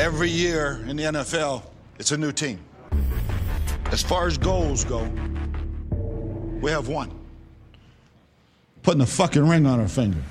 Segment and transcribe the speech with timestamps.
[0.00, 1.62] Every year in the NFL,
[1.98, 2.58] it's a new team.
[3.92, 5.02] As far as goals go,
[6.62, 7.10] we have one.
[8.82, 10.22] Putting a fucking ring on our finger.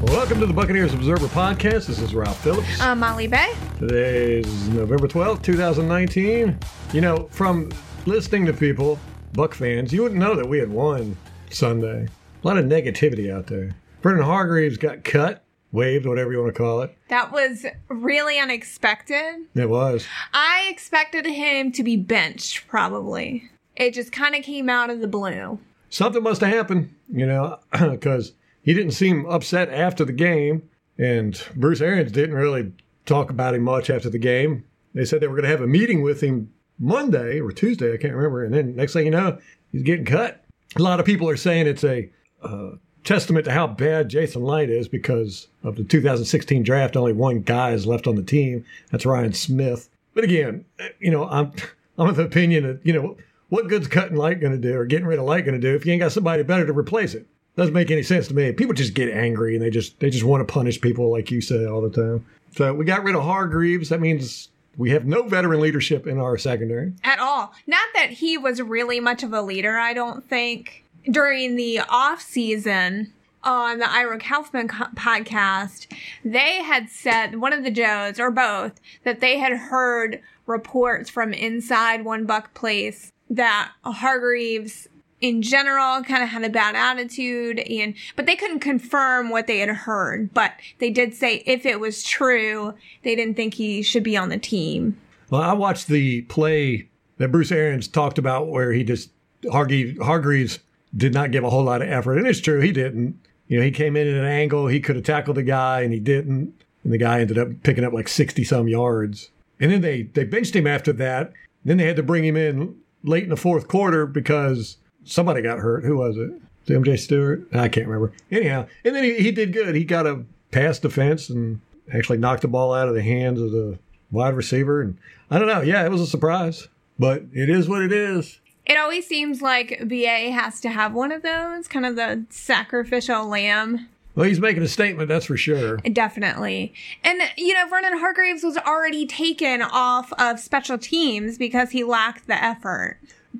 [0.00, 1.88] Welcome to the Buccaneers Observer Podcast.
[1.88, 2.80] This is Ralph Phillips.
[2.80, 3.52] I'm Molly Bay.
[3.78, 6.58] Today is November 12th, 2019.
[6.94, 7.70] You know, from
[8.06, 8.98] listening to people,
[9.34, 11.18] Buck fans, you wouldn't know that we had won
[11.50, 12.08] Sunday.
[12.42, 13.76] A lot of negativity out there.
[14.00, 16.96] Vernon Hargreaves got cut, waived, whatever you want to call it.
[17.08, 19.46] That was really unexpected.
[19.54, 20.06] It was.
[20.32, 23.50] I expected him to be benched, probably.
[23.74, 25.58] It just kind of came out of the blue.
[25.88, 27.58] Something must have happened, you know,
[27.90, 28.32] because
[28.62, 30.68] he didn't seem upset after the game,
[30.98, 32.72] and Bruce Arians didn't really
[33.06, 34.64] talk about him much after the game.
[34.94, 37.96] They said they were going to have a meeting with him Monday or Tuesday, I
[37.96, 39.38] can't remember, and then next thing you know,
[39.70, 40.44] he's getting cut.
[40.76, 42.10] A lot of people are saying it's a
[42.42, 42.72] uh,
[43.04, 46.96] testament to how bad Jason Licht is because of the 2016 draft.
[46.96, 48.64] Only one guy is left on the team.
[48.90, 49.88] That's Ryan Smith.
[50.14, 50.64] But again,
[50.98, 51.52] you know, I'm
[51.98, 53.16] I'm of the opinion that you know
[53.48, 55.74] what good's cutting Licht going to do or getting rid of Licht going to do
[55.74, 57.26] if you ain't got somebody better to replace it.
[57.56, 58.50] Doesn't make any sense to me.
[58.52, 61.40] People just get angry and they just they just want to punish people like you
[61.40, 62.24] say all the time.
[62.56, 63.88] So we got rid of Hargreaves.
[63.88, 66.92] That means we have no veteran leadership in our secondary.
[67.04, 67.52] At all.
[67.66, 70.81] Not that he was really much of a leader, I don't think.
[71.10, 75.86] During the off season on the Ira Kaufman co- podcast,
[76.24, 81.32] they had said, one of the Joes, or both, that they had heard reports from
[81.32, 84.88] inside One Buck Place that Hargreaves
[85.20, 89.60] in general kind of had a bad attitude and but they couldn't confirm what they
[89.60, 90.50] had heard but
[90.80, 94.38] they did say if it was true they didn't think he should be on the
[94.38, 94.98] team.
[95.30, 99.10] Well, I watched the play that Bruce Arians talked about where he just
[99.50, 100.58] Hargreaves, Hargreaves
[100.96, 103.18] did not give a whole lot of effort, and it's true he didn't.
[103.48, 105.92] You know, he came in at an angle, he could have tackled the guy, and
[105.92, 106.54] he didn't,
[106.84, 109.30] and the guy ended up picking up like sixty some yards.
[109.60, 111.32] And then they they benched him after that.
[111.64, 115.58] Then they had to bring him in late in the fourth quarter because somebody got
[115.58, 115.84] hurt.
[115.84, 116.30] Who was it?
[116.66, 117.46] It MJ Stewart?
[117.52, 118.12] I can't remember.
[118.30, 119.74] Anyhow, and then he, he did good.
[119.74, 121.60] He got a pass defense and
[121.92, 123.78] actually knocked the ball out of the hands of the
[124.10, 124.80] wide receiver.
[124.80, 124.96] And
[125.30, 125.62] I don't know.
[125.62, 128.38] Yeah, it was a surprise, but it is what it is.
[128.66, 133.26] It always seems like ba has to have one of those kind of the sacrificial
[133.26, 135.78] lamb Well, he's making a statement, that's for sure.
[135.78, 136.74] Definitely.
[137.02, 142.26] And, you know, Vernon Hargreaves was already taken off of special teams because he lacked
[142.26, 142.98] the effort.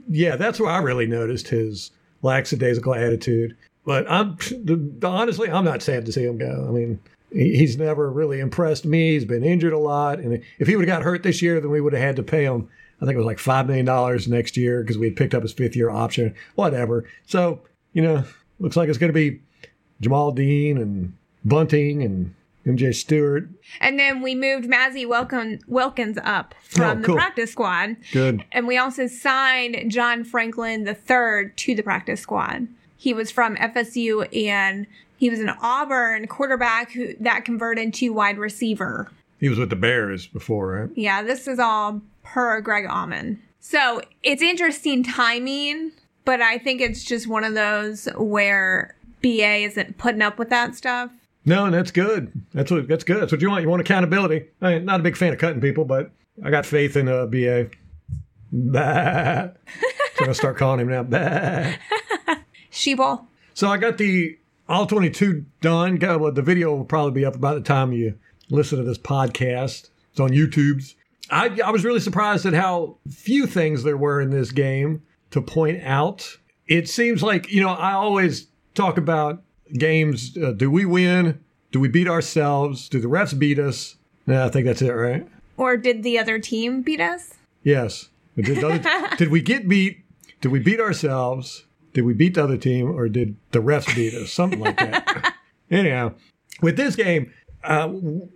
[0.08, 1.90] Yeah, that's where I really noticed his
[2.22, 3.54] lackadaisical attitude.
[3.84, 4.38] But I'm
[5.02, 6.66] honestly, I'm not sad to see him go.
[6.68, 7.00] I mean,
[7.32, 9.12] he- he's never really impressed me.
[9.12, 11.70] He's been injured a lot, and if he would have got hurt this year, then
[11.70, 12.68] we would have had to pay him.
[13.02, 15.42] I think it was like five million dollars next year because we had picked up
[15.42, 16.34] his fifth year option.
[16.54, 17.04] Whatever.
[17.26, 17.60] So
[17.92, 18.24] you know,
[18.60, 19.40] looks like it's going to be
[20.00, 21.12] Jamel Dean and
[21.44, 23.48] Bunting and MJ Stewart.
[23.80, 27.14] And then we moved Mazzi Wilkin, Wilkins up from Oh, cool.
[27.16, 27.96] the practice squad.
[28.12, 28.44] Good.
[28.52, 32.68] And we also signed John Franklin III to the practice squad.
[32.96, 34.86] He was from FSU and
[35.16, 39.10] he was an Auburn quarterback who that converted to wide receiver.
[39.40, 40.90] He was with the Bears before, right?
[40.94, 43.38] Yeah, this is all per Greg Auman.
[43.60, 45.92] So it's interesting timing,
[46.24, 50.74] but I think it's just one of those where BA isn't putting up with that
[50.74, 51.10] stuff.
[51.44, 52.32] No, and that's good.
[52.54, 53.20] That's what that's good.
[53.20, 53.62] That's what you want.
[53.62, 54.46] You want accountability.
[54.60, 56.12] I ain't not a big fan of cutting people, but
[56.44, 57.70] I got faith in uh, BA.
[58.52, 59.48] Bah.
[60.14, 61.02] so I'm gonna start calling him now.
[62.24, 62.36] Bah.
[62.70, 63.26] Sheeple.
[63.54, 65.96] So I got the all 22 done.
[65.96, 68.18] Got well, the video will probably be up by the time you
[68.48, 69.90] listen to this podcast.
[70.10, 70.94] It's on YouTube's.
[71.32, 75.40] I I was really surprised at how few things there were in this game to
[75.40, 76.38] point out.
[76.68, 79.42] It seems like you know I always talk about
[79.72, 80.36] games.
[80.36, 81.40] Uh, do we win?
[81.72, 82.88] Do we beat ourselves?
[82.88, 83.96] Do the refs beat us?
[84.26, 85.26] Yeah, I think that's it, right?
[85.56, 87.34] Or did the other team beat us?
[87.62, 88.08] Yes.
[88.36, 90.04] Did, the other- did we get beat?
[90.40, 91.64] Did we beat ourselves?
[91.94, 94.32] Did we beat the other team, or did the refs beat us?
[94.32, 95.34] Something like that.
[95.70, 96.14] Anyhow,
[96.60, 97.32] with this game,
[97.64, 97.88] uh,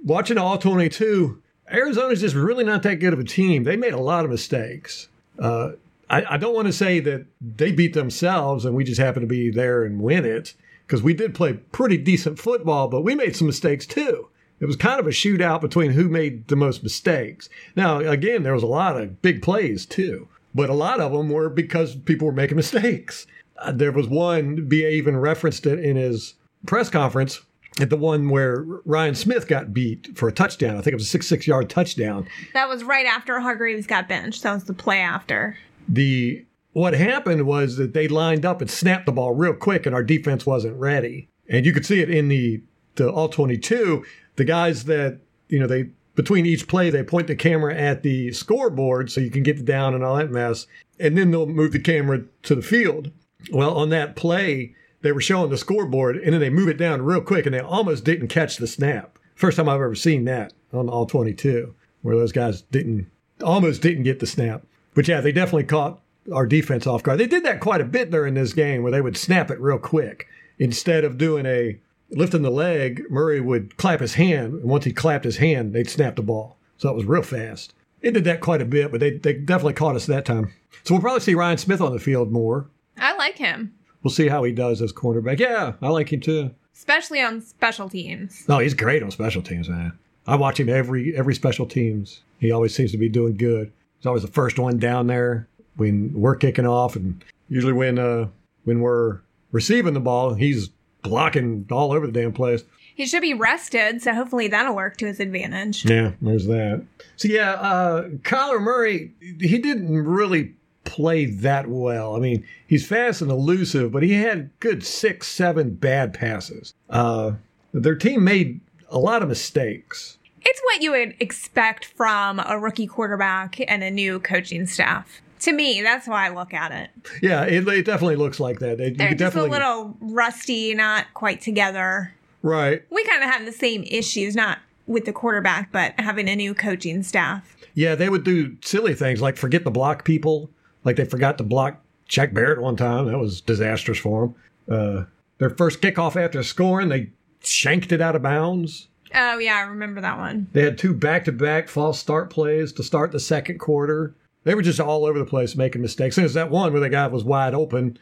[0.05, 3.65] watching all 22, Arizona's just really not that good of a team.
[3.65, 5.09] They made a lot of mistakes.
[5.39, 5.73] Uh,
[6.09, 9.27] I, I don't want to say that they beat themselves and we just happen to
[9.27, 10.55] be there and win it,
[10.87, 14.29] because we did play pretty decent football, but we made some mistakes too.
[14.61, 17.49] It was kind of a shootout between who made the most mistakes.
[17.75, 21.29] Now, again, there was a lot of big plays too, but a lot of them
[21.29, 23.27] were because people were making mistakes.
[23.59, 26.35] Uh, there was one, BA even referenced it in his
[26.67, 27.41] press conference
[27.81, 30.77] at the one where Ryan Smith got beat for a touchdown.
[30.77, 32.27] I think it was a six six yard touchdown.
[32.55, 34.43] That was right after Hargreaves got benched.
[34.43, 35.59] That was the play after.
[35.89, 39.95] The what happened was that they lined up and snapped the ball real quick, and
[39.95, 41.29] our defense wasn't ready.
[41.49, 42.63] And you could see it in the
[42.97, 44.05] the all twenty two.
[44.37, 48.33] The guys that you know, they between each play they point the camera at the
[48.33, 50.67] scoreboard so you can get the down and all that mess,
[50.99, 53.11] and then they'll move the camera to the field.
[53.53, 57.03] Well, on that play, they were showing the scoreboard, and then they move it down
[57.03, 59.19] real quick, and they almost didn't catch the snap.
[59.35, 63.11] First time I've ever seen that on all 22, where those guys didn't
[63.43, 64.63] almost didn't get the snap.
[64.95, 66.01] But yeah, they definitely caught
[66.33, 67.21] our defense off guard.
[67.21, 69.79] They did that quite a bit during this game, where they would snap it real
[69.79, 70.27] quick
[70.59, 71.79] instead of doing a
[72.11, 73.05] lifting the leg.
[73.11, 76.57] Murray would clap his hand, and once he clapped his hand, they'd snap the ball.
[76.79, 77.75] So it was real fast.
[78.01, 80.53] They did that quite a bit, but they they definitely caught us that time.
[80.85, 82.69] So we'll probably see Ryan Smith on the field more.
[82.99, 83.75] I like him,
[84.07, 85.41] We'll see how he does as cornerback.
[85.41, 86.53] Yeah, I like him too.
[86.73, 88.49] especially on special teams.
[88.49, 89.99] No, he's great on special teams, man.
[90.29, 92.21] I watch him every every special teams.
[92.39, 93.73] He always seems to be doing good.
[93.99, 98.29] He's always the first one down there when we're kicking off, and usually when uh
[98.63, 100.71] when we're receiving the ball, he's
[101.03, 102.63] blocking all over the damn place.
[102.95, 105.85] He should be rested, so hopefully that'll work to his advantage.
[105.85, 106.85] Yeah, there's that.
[107.17, 110.55] So yeah, uh Kyler Murray, he didn't really
[110.87, 112.17] play that well.
[112.17, 116.73] I mean, he's fast and elusive, but he had good six, seven bad passes.
[116.89, 117.33] Uh
[117.75, 120.17] their team made a lot of mistakes.
[120.43, 125.21] It's what you would expect from a rookie quarterback and a new coaching staff.
[125.41, 126.91] To me, that's why I look at it.
[127.21, 128.81] Yeah, it, it definitely looks like that.
[128.81, 132.15] It, They're just a little rusty, not quite together.
[132.43, 132.83] right.
[132.91, 136.55] We kind of have the same issues, not with the quarterback, but having a new
[136.55, 137.57] coaching staff.
[137.75, 140.49] Yeah, they would do silly things like forget to block people.
[140.87, 143.07] Like they forgot to block Shaq Barrett one time.
[143.07, 144.35] That was disastrous for them.
[144.71, 145.05] Uh,
[145.39, 147.11] their first kickoff after scoring, they
[147.43, 148.89] shanked it out of bounds.
[149.15, 150.49] Oh, yeah, I remember that one.
[150.53, 154.15] They had two back-to-back false start plays to start the second quarter.
[154.45, 156.17] They were just all over the place making mistakes.
[156.17, 157.99] There's that one where the guy was wide open.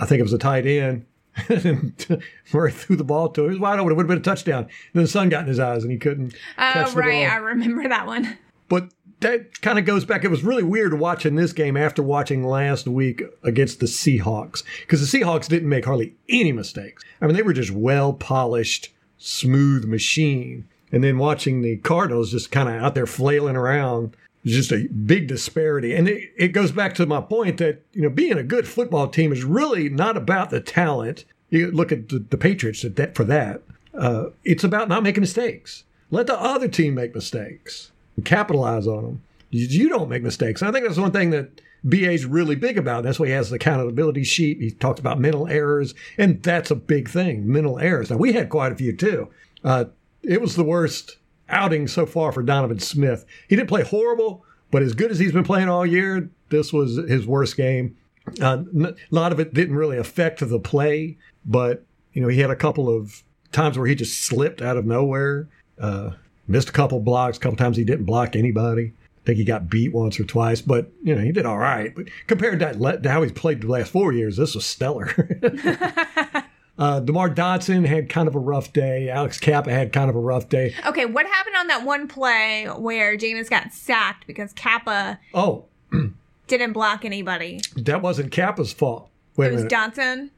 [0.00, 1.04] I think it was a tight end.
[1.48, 2.22] and
[2.52, 3.46] Murray threw the ball to him.
[3.46, 3.92] It was wide open.
[3.92, 4.68] It would have been a touchdown.
[4.92, 7.28] then the sun got in his eyes and he couldn't catch Oh, right.
[7.30, 8.36] I remember that one.
[8.68, 8.88] But
[9.22, 10.24] that kind of goes back.
[10.24, 15.00] It was really weird watching this game after watching last week against the Seahawks because
[15.00, 17.02] the Seahawks didn't make hardly any mistakes.
[17.20, 20.68] I mean, they were just well polished, smooth machine.
[20.90, 24.14] And then watching the Cardinals just kind of out there flailing around,
[24.44, 25.94] just a big disparity.
[25.94, 29.08] And it, it goes back to my point that, you know, being a good football
[29.08, 31.24] team is really not about the talent.
[31.48, 32.84] You look at the, the Patriots
[33.14, 33.62] for that.
[33.94, 35.84] Uh, it's about not making mistakes.
[36.10, 39.22] Let the other team make mistakes and capitalize on them.
[39.50, 40.62] You, don't make mistakes.
[40.62, 43.04] And I think that's one thing that BA's really big about.
[43.04, 44.58] That's why he has the accountability sheet.
[44.60, 48.10] He talks about mental errors, and that's a big thing mental errors.
[48.10, 49.28] Now, we had quite a few too.
[49.62, 49.86] Uh,
[50.22, 51.18] it was the worst
[51.50, 53.26] outing so far for Donovan Smith.
[53.48, 56.96] He didn't play horrible, but as good as he's been playing all year, this was
[56.96, 57.96] his worst game.
[58.40, 62.50] Uh, a lot of it didn't really affect the play, but you know he had
[62.50, 65.48] a couple of times where he just slipped out of nowhere.
[65.78, 66.12] Uh,
[66.52, 67.38] missed a couple blocks.
[67.38, 68.92] A couple times he didn't block anybody.
[68.94, 71.94] I think he got beat once or twice, but you know he did all right.
[71.94, 75.10] But compared to, that, to how he's played the last four years, this was stellar.
[76.78, 79.08] uh, Demar Dotson had kind of a rough day.
[79.08, 80.74] Alex Cappa had kind of a rough day.
[80.86, 85.66] Okay, what happened on that one play where Jameis got sacked because Cappa Oh,
[86.48, 87.60] didn't block anybody?
[87.76, 89.08] that wasn't Kappa's fault.
[89.36, 89.70] Wait It was minute.
[89.70, 90.30] Johnson.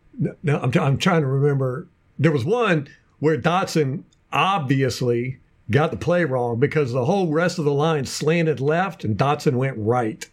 [0.43, 1.89] No, I'm, I'm trying to remember.
[2.19, 2.89] There was one
[3.19, 5.39] where Dotson obviously
[5.71, 9.55] got the play wrong because the whole rest of the line slanted left and Dotson
[9.55, 10.29] went right.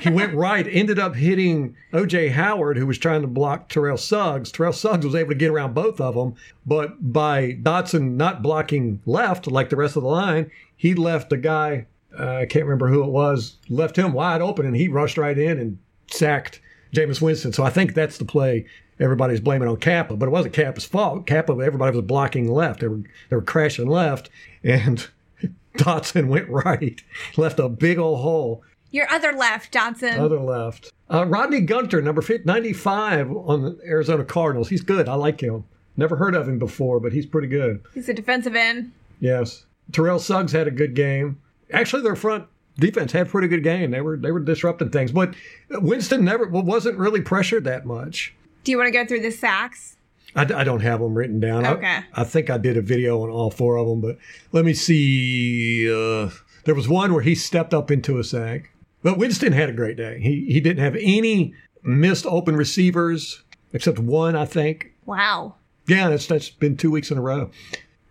[0.00, 4.50] he went right, ended up hitting OJ Howard, who was trying to block Terrell Suggs.
[4.50, 6.34] Terrell Suggs was able to get around both of them,
[6.66, 11.36] but by Dotson not blocking left like the rest of the line, he left the
[11.36, 11.86] guy,
[12.18, 15.38] uh, I can't remember who it was, left him wide open and he rushed right
[15.38, 15.78] in and
[16.08, 16.60] sacked
[16.92, 17.52] Jameis Winston.
[17.52, 18.66] So I think that's the play
[19.00, 21.26] everybody's blaming on Cappa, but it wasn't Cappa's fault.
[21.26, 22.80] Cappa, everybody was blocking left.
[22.80, 24.30] They were they were crashing left,
[24.62, 25.06] and
[25.76, 27.02] Dotson went right,
[27.36, 28.62] left a big old hole.
[28.92, 30.18] Your other left, Johnson.
[30.18, 30.92] Other left.
[31.08, 34.68] Uh, Rodney Gunter, number 95 on the Arizona Cardinals.
[34.68, 35.08] He's good.
[35.08, 35.64] I like him.
[35.96, 37.82] Never heard of him before, but he's pretty good.
[37.94, 38.92] He's a defensive end.
[39.20, 39.64] Yes.
[39.92, 41.40] Terrell Suggs had a good game.
[41.72, 42.46] Actually, their front
[42.78, 43.90] defense had a pretty good game.
[43.90, 45.34] They were they were disrupting things, but
[45.70, 48.34] Winston never wasn't really pressured that much.
[48.64, 49.96] Do you want to go through the sacks?
[50.36, 51.64] I, I don't have them written down.
[51.64, 51.98] I- Okay.
[52.14, 54.18] I, think I did a video on all four of them, but
[54.52, 55.90] let me see.
[55.90, 56.30] Uh,
[56.64, 58.70] there was one where he stepped up into a sack.
[59.02, 60.20] But Winston had a great day.
[60.20, 64.92] He he didn't have any missed open receivers except one, I think.
[65.06, 65.54] Wow.
[65.88, 67.50] Yeah, that's that's been two weeks in a row.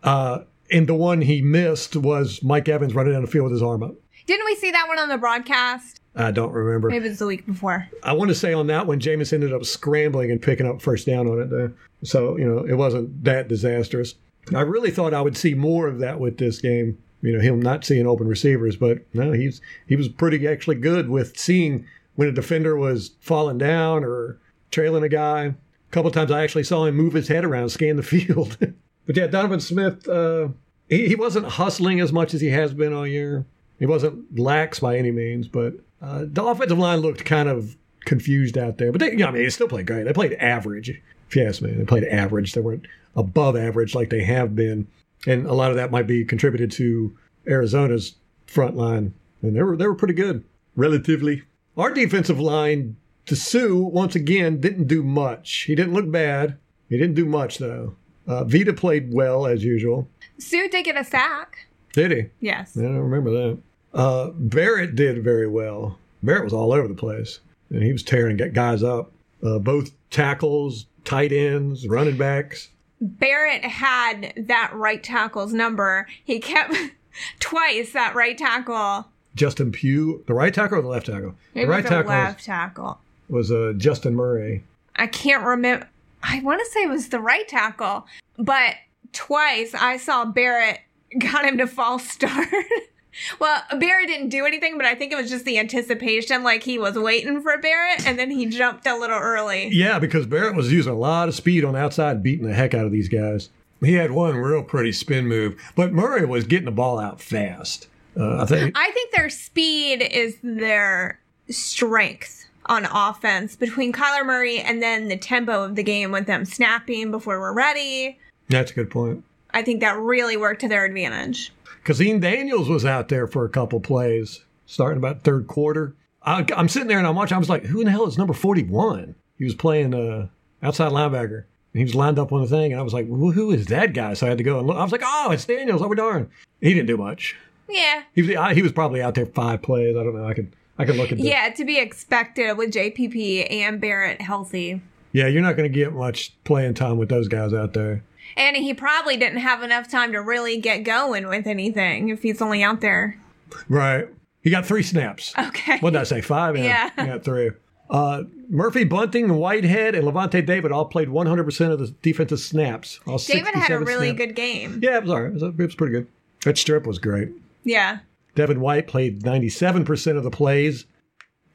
[0.02, 0.40] Uh,
[0.72, 3.84] and the one he missed was Mike Evans running down the field with his arm
[3.84, 3.94] up.
[4.26, 5.99] Didn't we see that one on the broadcast?
[6.16, 6.90] I don't remember.
[6.90, 7.88] Maybe it's the week before.
[8.04, 11.06] I want to say on that one, Jameis ended up scrambling and picking up first
[11.06, 11.50] down on it.
[11.50, 11.72] There.
[12.04, 14.16] So, you know, it wasn't that disastrous.
[14.54, 16.98] I really thought I would see more of that with this game.
[17.22, 21.10] you know him not seeing open receivers, but no, he's he was pretty actually good
[21.10, 21.86] with seeing
[22.16, 24.40] when a defender was falling down or
[24.72, 25.44] trailing a guy.
[25.46, 28.58] A couple times I actually saw him move his head around, scan the field.
[29.06, 30.50] but yeah, Donovan Smith, uh,
[30.90, 33.46] he, he wasn't hustling as much as he has been all year.
[33.78, 37.76] He wasn't lax by any means, but uh, the offensive line looked kind of
[38.06, 38.92] confused out there.
[38.92, 40.04] But they, you know, I mean, they still played great.
[40.04, 41.72] They played average, if you ask me.
[41.72, 42.54] They played average.
[42.54, 44.88] They weren't above average like they have been,
[45.28, 47.16] and a lot of that might be contributed to
[47.48, 48.16] Arizona's
[48.48, 50.44] front line, and they were they were pretty good
[50.76, 51.44] relatively.
[51.78, 55.64] Our defensive line, to Suh, once again didn't do much.
[55.68, 56.58] He didn't look bad.
[56.90, 57.96] He didn't do much though.
[58.28, 60.08] Uh, Vita played well as usual.
[60.38, 61.68] Suh did get a sack.
[61.94, 62.26] Did he?
[62.40, 62.78] Yes.
[62.78, 63.60] I don't remember that.
[63.94, 65.98] Uh, Barrett did very well.
[66.22, 69.12] Barrett was all over the place, and he was tearing guys up.
[69.44, 72.70] Uh, both tackles, tight ends, running backs.
[73.02, 76.08] Barrett had that right tackle's number.
[76.24, 76.76] He kept
[77.40, 79.08] twice that right tackle.
[79.36, 81.36] Justin Pugh, the right tackle or the left tackle?
[81.56, 83.00] Maybe the right the tackle left tackle.
[83.30, 84.64] was uh, Justin Murray.
[84.96, 85.88] I can't remember.
[86.22, 88.06] I want to say it was the right tackle,
[88.38, 88.76] but
[89.14, 90.80] twice I saw Barrett
[91.20, 92.50] got him to false start.
[93.40, 96.78] well, Barrett didn't do anything, but I think it was just the anticipation, like he
[96.78, 99.70] was waiting for Barrett, and then he jumped a little early.
[99.72, 102.74] Yeah, because Barrett was using a lot of speed on the outside, beating the heck
[102.74, 103.50] out of these guys.
[103.82, 107.88] He had one real pretty spin move, but Murray was getting the ball out fast.
[108.20, 114.60] Uh, I think I think their speed is their strength on offense between Kyler Murray
[114.60, 118.20] and then the tempo of the game with them snapping before we're ready.
[118.50, 119.24] that's a good point.
[119.52, 121.52] I think that really worked to their advantage.
[121.86, 125.96] Kahzin Daniels was out there for a couple plays, starting about third quarter.
[126.24, 127.36] I, I'm sitting there and I'm watching.
[127.36, 130.28] I was like, "Who in the hell is number 41?" He was playing uh,
[130.62, 131.46] outside linebacker.
[131.74, 133.94] He was lined up on the thing, and I was like, well, "Who is that
[133.94, 134.78] guy?" So I had to go and look.
[134.78, 136.30] I was like, "Oh, it's Daniels." Oh, we darn!
[136.62, 137.36] He didn't do much.
[137.70, 138.04] Yeah.
[138.16, 139.96] He was I- he was probably out there five plays.
[139.96, 140.26] I don't know.
[140.28, 144.82] I could I could look at Yeah, to be expected with JPP and Barrett healthy.
[145.14, 145.28] yeah.
[145.28, 148.04] You're not going to get much playing time with those guys out there.
[148.36, 152.42] And he probably didn't have enough time to really get going with anything if he's
[152.42, 153.20] only out there.
[153.68, 154.08] Right.
[154.42, 155.34] He got three snaps.
[155.38, 155.80] Okay.
[155.80, 156.22] What did I say?
[156.22, 156.58] Five?
[156.58, 156.90] Yeah.
[156.98, 157.52] He got three.
[157.90, 163.00] Uh, Murphy, Bunting, Whitehead, and Lavonte David all played 100% of the defensive snaps.
[163.08, 164.18] All David had a really snaps.
[164.18, 164.80] good game.
[164.82, 165.32] Yeah, it was all right.
[165.32, 166.08] It was, it was pretty good.
[166.46, 167.30] That strip was great.
[167.64, 168.00] Yeah.
[168.36, 170.86] Devin White played 97% of the plays.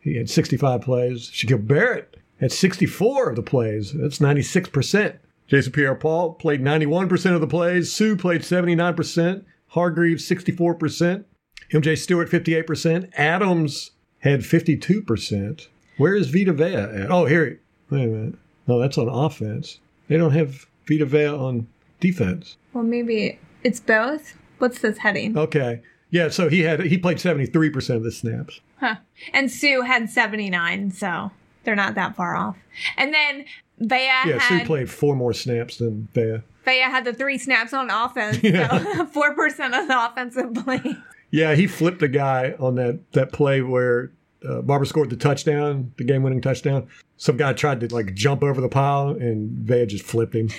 [0.00, 1.30] He had 65 plays.
[1.30, 3.92] Shaquille Barrett had 64 of the plays.
[3.92, 5.16] That's 96%.
[5.46, 7.92] Jason Pierre Paul played 91% of the plays.
[7.92, 9.44] Suh played 79%.
[9.68, 11.24] Hargreaves, 64%.
[11.72, 13.10] MJ Stewart, 58%.
[13.14, 15.66] Adams had 52%.
[15.96, 17.10] Where is Vita Vea at?
[17.10, 17.60] Oh, here.
[17.90, 18.34] Wait a minute.
[18.66, 19.80] No, that's on offense.
[20.08, 21.66] They don't have Vita Vea on
[22.00, 22.56] defense.
[22.72, 24.36] Well, maybe it's both.
[24.58, 25.36] What's this heading?
[25.36, 25.82] Okay.
[26.10, 28.60] Yeah, so he had he played 73% of the snaps.
[28.78, 28.96] Huh.
[29.32, 31.32] And Suh had 79, so
[31.64, 32.56] they're not that far off.
[32.96, 33.44] And then
[33.78, 36.38] Vea Yeah, had Suh played four more snaps than Vea.
[36.64, 38.68] Vea had the three snaps on offense, Yeah.
[38.82, 40.80] so four percent of the offensive play.
[41.30, 44.12] Yeah, he flipped a guy on that that play where
[44.48, 46.86] uh, Barber scored the touchdown, the game-winning touchdown.
[47.16, 50.48] Some guy tried to like jump over the pile, and Vea just flipped him.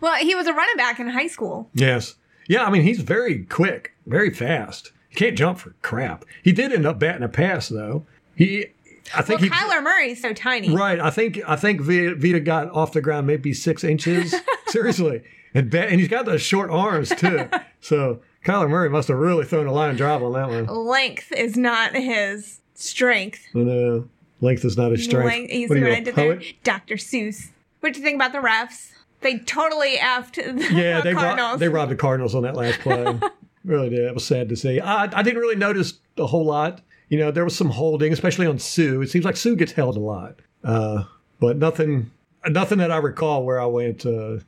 [0.00, 1.70] Well, he was a running back in high school.
[1.72, 2.16] yes,
[2.48, 2.64] yeah.
[2.64, 4.92] I mean, he's very quick, very fast.
[5.08, 6.24] He can't jump for crap.
[6.42, 8.04] He did end up batting a pass though.
[8.34, 8.66] He,
[9.14, 9.48] I Well, think he.
[9.50, 10.74] Kyler Murray's so tiny.
[10.74, 14.34] Right, I think I think Vita, Vita got off the ground maybe six inches.
[14.68, 15.22] Seriously,
[15.54, 17.48] and and he's got those short arms too.
[17.80, 20.66] so Kyler Murray must have really thrown a line drive on that one.
[20.66, 23.46] Length is not his strength.
[23.54, 24.08] Know.
[24.40, 25.26] Length is not his strength.
[25.26, 26.12] Length, you What are you, I a there?
[26.12, 26.44] poet?
[26.62, 26.96] Dr.
[26.96, 27.48] Seuss.
[27.80, 28.90] What do you think about the refs?
[29.22, 31.38] They totally effed the Yeah, they Cardinals.
[31.52, 33.18] robbed, they robbed the Cardinals on that last play.
[33.64, 34.00] really did.
[34.00, 34.78] It was sad to see.
[34.78, 36.82] I, I didn't really notice a whole lot.
[37.08, 39.00] You know, there was some holding, especially on Suh.
[39.00, 41.04] It seems like Suh gets held a lot, uh,
[41.38, 42.10] but nothing,
[42.48, 44.04] nothing that I recall where I went.
[44.04, 44.38] Uh,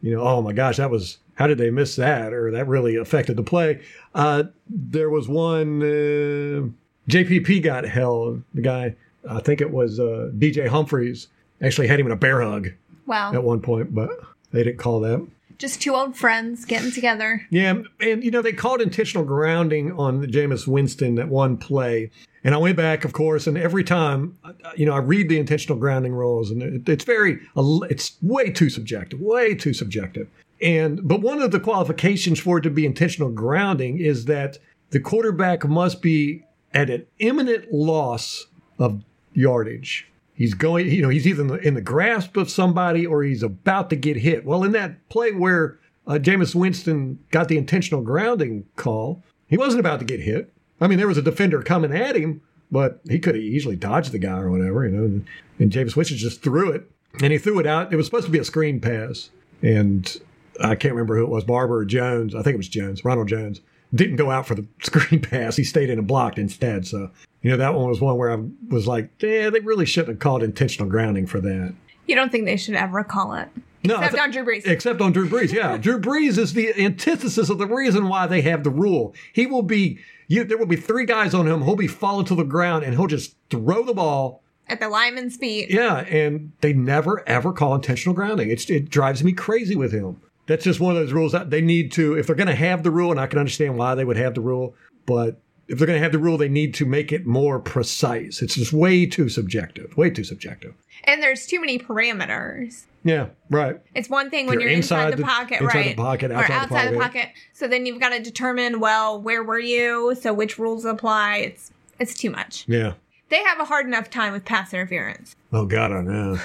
[0.00, 2.96] you know, oh my gosh, that was how did they miss that, or that really
[2.96, 3.80] affected the play.
[4.14, 6.68] Uh, there was one uh,
[7.08, 8.42] JPP got held.
[8.54, 8.96] The guy,
[9.28, 11.28] I think it was uh, DJ Humphries,
[11.62, 12.70] actually had him in a bear hug
[13.06, 13.32] wow.
[13.32, 14.10] at one point, but
[14.50, 15.26] they didn't call that.
[15.62, 17.46] Just two old friends getting together.
[17.48, 22.10] Yeah, and you know they called intentional grounding on Jameis Winston that one play,
[22.42, 24.36] and I went back, of course, and every time,
[24.74, 28.70] you know, I read the intentional grounding rules, and it, it's very, it's way too
[28.70, 30.26] subjective, way too subjective.
[30.60, 34.58] And but one of the qualifications for it to be intentional grounding is that
[34.90, 36.42] the quarterback must be
[36.74, 38.48] at an imminent loss
[38.80, 40.08] of yardage.
[40.42, 43.44] He's going, you know, he's either in the, in the grasp of somebody or he's
[43.44, 44.44] about to get hit.
[44.44, 49.78] Well, in that play where uh, Jameis Winston got the intentional grounding call, he wasn't
[49.78, 50.52] about to get hit.
[50.80, 52.40] I mean, there was a defender coming at him,
[52.72, 55.04] but he could have easily dodged the guy or whatever, you know.
[55.04, 55.26] And,
[55.60, 56.90] and Jameis Winston just threw it,
[57.22, 57.92] and he threw it out.
[57.92, 59.30] It was supposed to be a screen pass,
[59.62, 60.20] and
[60.60, 62.34] I can't remember who it was, Barber or Jones.
[62.34, 63.60] I think it was Jones, Ronald Jones.
[63.94, 65.54] Didn't go out for the screen pass.
[65.54, 66.84] He stayed in and blocked instead.
[66.84, 70.10] So, you know, that one was one where I was like, yeah, they really shouldn't
[70.10, 71.74] have called intentional grounding for that.
[72.06, 73.48] You don't think they should ever call it?
[73.84, 74.66] No, Except on Drew Brees.
[74.66, 75.76] Except on Drew Brees, yeah.
[75.76, 79.12] Drew Brees is the antithesis of the reason why they have the rule.
[79.32, 81.62] He will be, you, there will be three guys on him.
[81.62, 84.42] He'll be falling to the ground and he'll just throw the ball.
[84.68, 85.68] At the lineman's feet.
[85.68, 88.50] Yeah, and they never ever call intentional grounding.
[88.50, 90.20] It's, it drives me crazy with him.
[90.46, 92.84] That's just one of those rules that they need to, if they're going to have
[92.84, 94.74] the rule, and I can understand why they would have the rule,
[95.06, 95.40] but
[95.72, 98.42] if they're going to have the rule, they need to make it more precise.
[98.42, 100.74] It's just way too subjective, way too subjective.
[101.04, 102.84] And there's too many parameters.
[103.04, 103.80] Yeah, right.
[103.94, 105.96] It's one thing when You're you're, inside, inside the, the- pocket, inside right?
[105.96, 107.22] the pocket, or outside the outside the pocket.
[107.22, 107.28] pocket.
[107.54, 110.14] So then you've got to determine, well, where were you?
[110.20, 111.38] So which rules apply?
[111.38, 112.64] It's it's too much.
[112.68, 112.92] Yeah.
[113.30, 115.34] They have a hard enough time with pass interference.
[115.54, 116.38] Oh God, I know.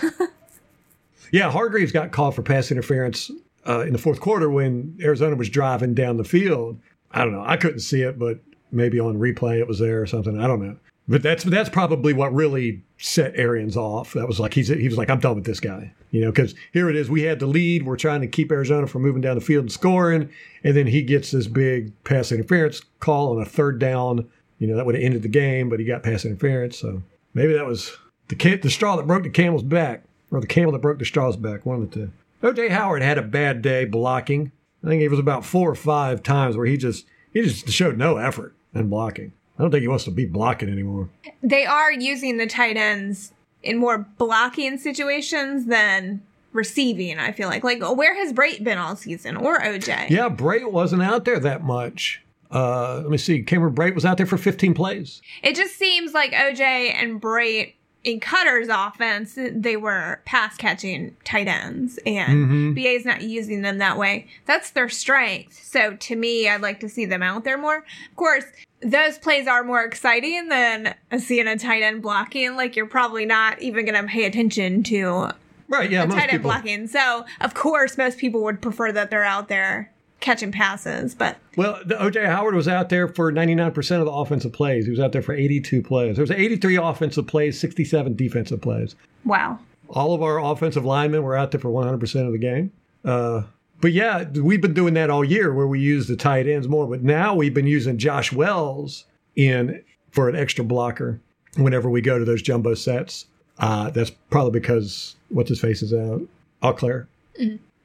[1.31, 3.29] yeah, Hargreaves got called for pass interference
[3.67, 6.79] uh, in the fourth quarter when Arizona was driving down the field.
[7.11, 7.43] I don't know.
[7.45, 8.39] I couldn't see it, but
[8.71, 10.39] maybe on replay it was there or something.
[10.39, 10.77] I don't know.
[11.09, 14.13] But that's that's probably what really set Arians off.
[14.13, 16.53] That was like he's he was like I'm done with this guy, you know, because
[16.73, 17.09] here it is.
[17.09, 17.85] We had the lead.
[17.85, 20.29] We're trying to keep Arizona from moving down the field and scoring,
[20.65, 24.29] and then he gets this big pass interference call on a third down.
[24.59, 26.77] You know that would have ended the game, but he got pass interference.
[26.77, 27.01] So
[27.33, 27.95] maybe that was
[28.27, 31.37] the the straw that broke the camel's back, or the camel that broke the straw's
[31.37, 31.65] back.
[31.65, 32.11] One of the two.
[32.43, 34.51] OJ Howard had a bad day blocking.
[34.83, 37.97] I think it was about four or five times where he just he just showed
[37.97, 39.33] no effort in blocking.
[39.57, 41.09] I don't think he wants to be blocking anymore.
[41.41, 43.33] They are using the tight ends
[43.63, 46.21] in more blocking situations than
[46.53, 47.19] receiving.
[47.19, 50.09] I feel like like where has Brate been all season or OJ?
[50.09, 52.21] Yeah, Brate wasn't out there that much.
[52.51, 53.43] Uh, let me see.
[53.43, 55.21] Cameron Brate was out there for 15 plays.
[55.43, 57.73] It just seems like OJ and Brate
[58.07, 62.73] in Koetter's offense, they were pass catching tight ends, and mm-hmm.
[62.73, 64.27] BA is not using them that way.
[64.45, 65.61] That's their strength.
[65.61, 67.79] So to me, I'd like to see them out there more.
[67.79, 68.45] Of course,
[68.81, 72.55] those plays are more exciting than seeing a tight end blocking.
[72.55, 75.31] Like you're probably not even going to pay attention to
[75.67, 76.43] Right, yeah, tight end people.
[76.51, 76.87] blocking.
[76.87, 81.13] So of course, most people would prefer that they're out there catching passes.
[81.15, 84.85] But Well, the OJ Howard was out there for 99% of the offensive plays.
[84.85, 86.15] He was out there for 82 plays.
[86.15, 88.95] There was 83 offensive plays, 67 defensive plays.
[89.25, 92.71] wow, All of our offensive linemen were out there for 100% of the game.
[93.05, 93.43] Uh,
[93.79, 96.87] but yeah, we've been doing that all year where we use the tight ends more.
[96.87, 101.19] But now we've been using Josh Wells in for an extra blocker
[101.57, 103.27] whenever we go to those jumbo sets.
[103.59, 106.21] Uh, that's probably because what's his face is out.
[106.63, 107.07] Auclair.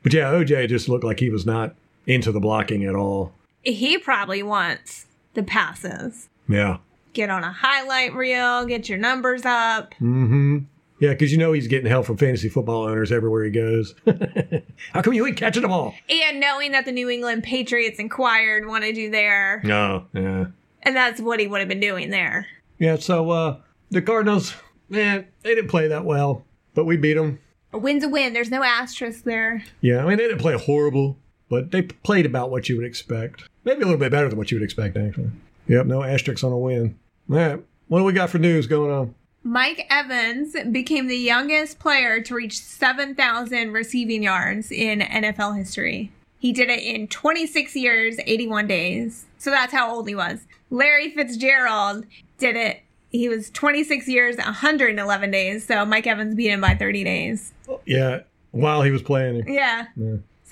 [0.02, 1.74] But yeah, OJ just looked like he was not
[2.06, 3.32] into the blocking at all.
[3.62, 6.28] he probably wants the passes.
[6.48, 6.78] Yeah.
[7.12, 9.92] Get on a highlight reel, get your numbers up.
[9.94, 10.58] Mm-hmm.
[11.00, 13.94] Yeah, because you know he's getting help from fantasy football owners everywhere he goes.
[14.92, 15.94] How come you ain't catching them all?
[16.08, 20.06] And knowing that the New England Patriots inquired want to do there, No.
[20.12, 20.46] Yeah.
[20.82, 22.46] and that's what he would have been doing there.
[22.78, 22.96] Yeah.
[22.96, 23.56] So uh,
[23.90, 24.54] the Cardinals,
[24.88, 27.40] man, they didn't play that well, but we beat them.
[27.72, 28.32] A win's a win.
[28.32, 29.64] There's no asterisk there.
[29.80, 31.16] Yeah, I mean they didn't play horrible,
[31.52, 33.46] but they played about what you would expect.
[33.64, 35.30] Maybe a little bit better than what you would expect, actually.
[35.68, 35.84] Yep.
[35.84, 36.98] No asterisks on a win.
[37.28, 37.62] All right.
[37.88, 39.14] What do we got for news going on?
[39.44, 46.10] Mike Evans became the youngest player to reach 7,000 receiving yards in NFL history.
[46.38, 49.26] He did it in 26 years, 81 days.
[49.36, 50.46] So that's how old he was.
[50.70, 52.06] Larry Fitzgerald
[52.38, 52.80] did it.
[53.10, 55.66] He was 26 years, 111 days.
[55.66, 57.52] So Mike Evans beat him by 30 days.
[57.84, 58.20] Yeah.
[58.52, 59.52] While he was playing.
[59.52, 59.88] Yeah.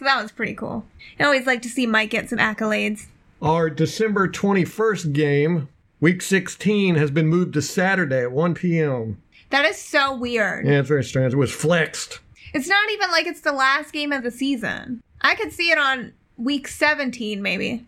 [0.01, 0.87] So that was pretty cool.
[1.19, 3.09] I always like to see Mike get some accolades.
[3.43, 5.69] Our December 21st game,
[6.01, 9.21] week 16, has been moved to Saturday at 1 p.m.
[9.51, 10.65] That is so weird.
[10.65, 11.35] Yeah, it's very strange.
[11.35, 12.21] It was flexed.
[12.55, 15.03] It's not even like it's the last game of the season.
[15.21, 17.85] I could see it on week 17, maybe.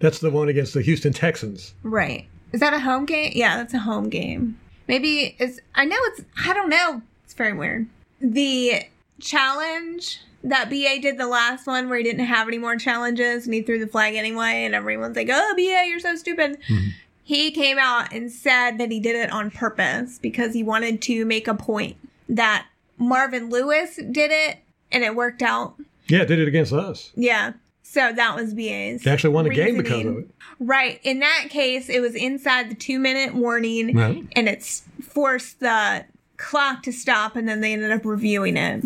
[0.00, 1.72] That's the one against the Houston Texans.
[1.84, 2.26] Right.
[2.50, 3.30] Is that a home game?
[3.32, 4.58] Yeah, that's a home game.
[4.88, 7.00] Maybe it's, I know it's, I don't know.
[7.22, 7.86] It's very weird.
[8.20, 8.86] The
[9.20, 13.54] challenge that BA did the last one where he didn't have any more challenges and
[13.54, 16.58] he threw the flag anyway, and everyone's like, oh, BA, you're so stupid.
[16.68, 16.88] Mm-hmm.
[17.22, 21.24] He came out and said that he did it on purpose because he wanted to
[21.24, 21.96] make a point
[22.28, 22.66] that
[22.98, 24.58] Marvin Lewis did it
[24.92, 25.74] and it worked out.
[26.06, 27.10] Yeah, did it against us.
[27.16, 27.54] Yeah.
[27.82, 29.02] So that was BA's.
[29.02, 30.30] They actually won the game because of it.
[30.60, 31.00] Right.
[31.02, 34.26] In that case, it was inside the two minute warning Right.
[34.32, 36.04] and it's forced the
[36.36, 38.84] clock to stop and then they ended up reviewing it.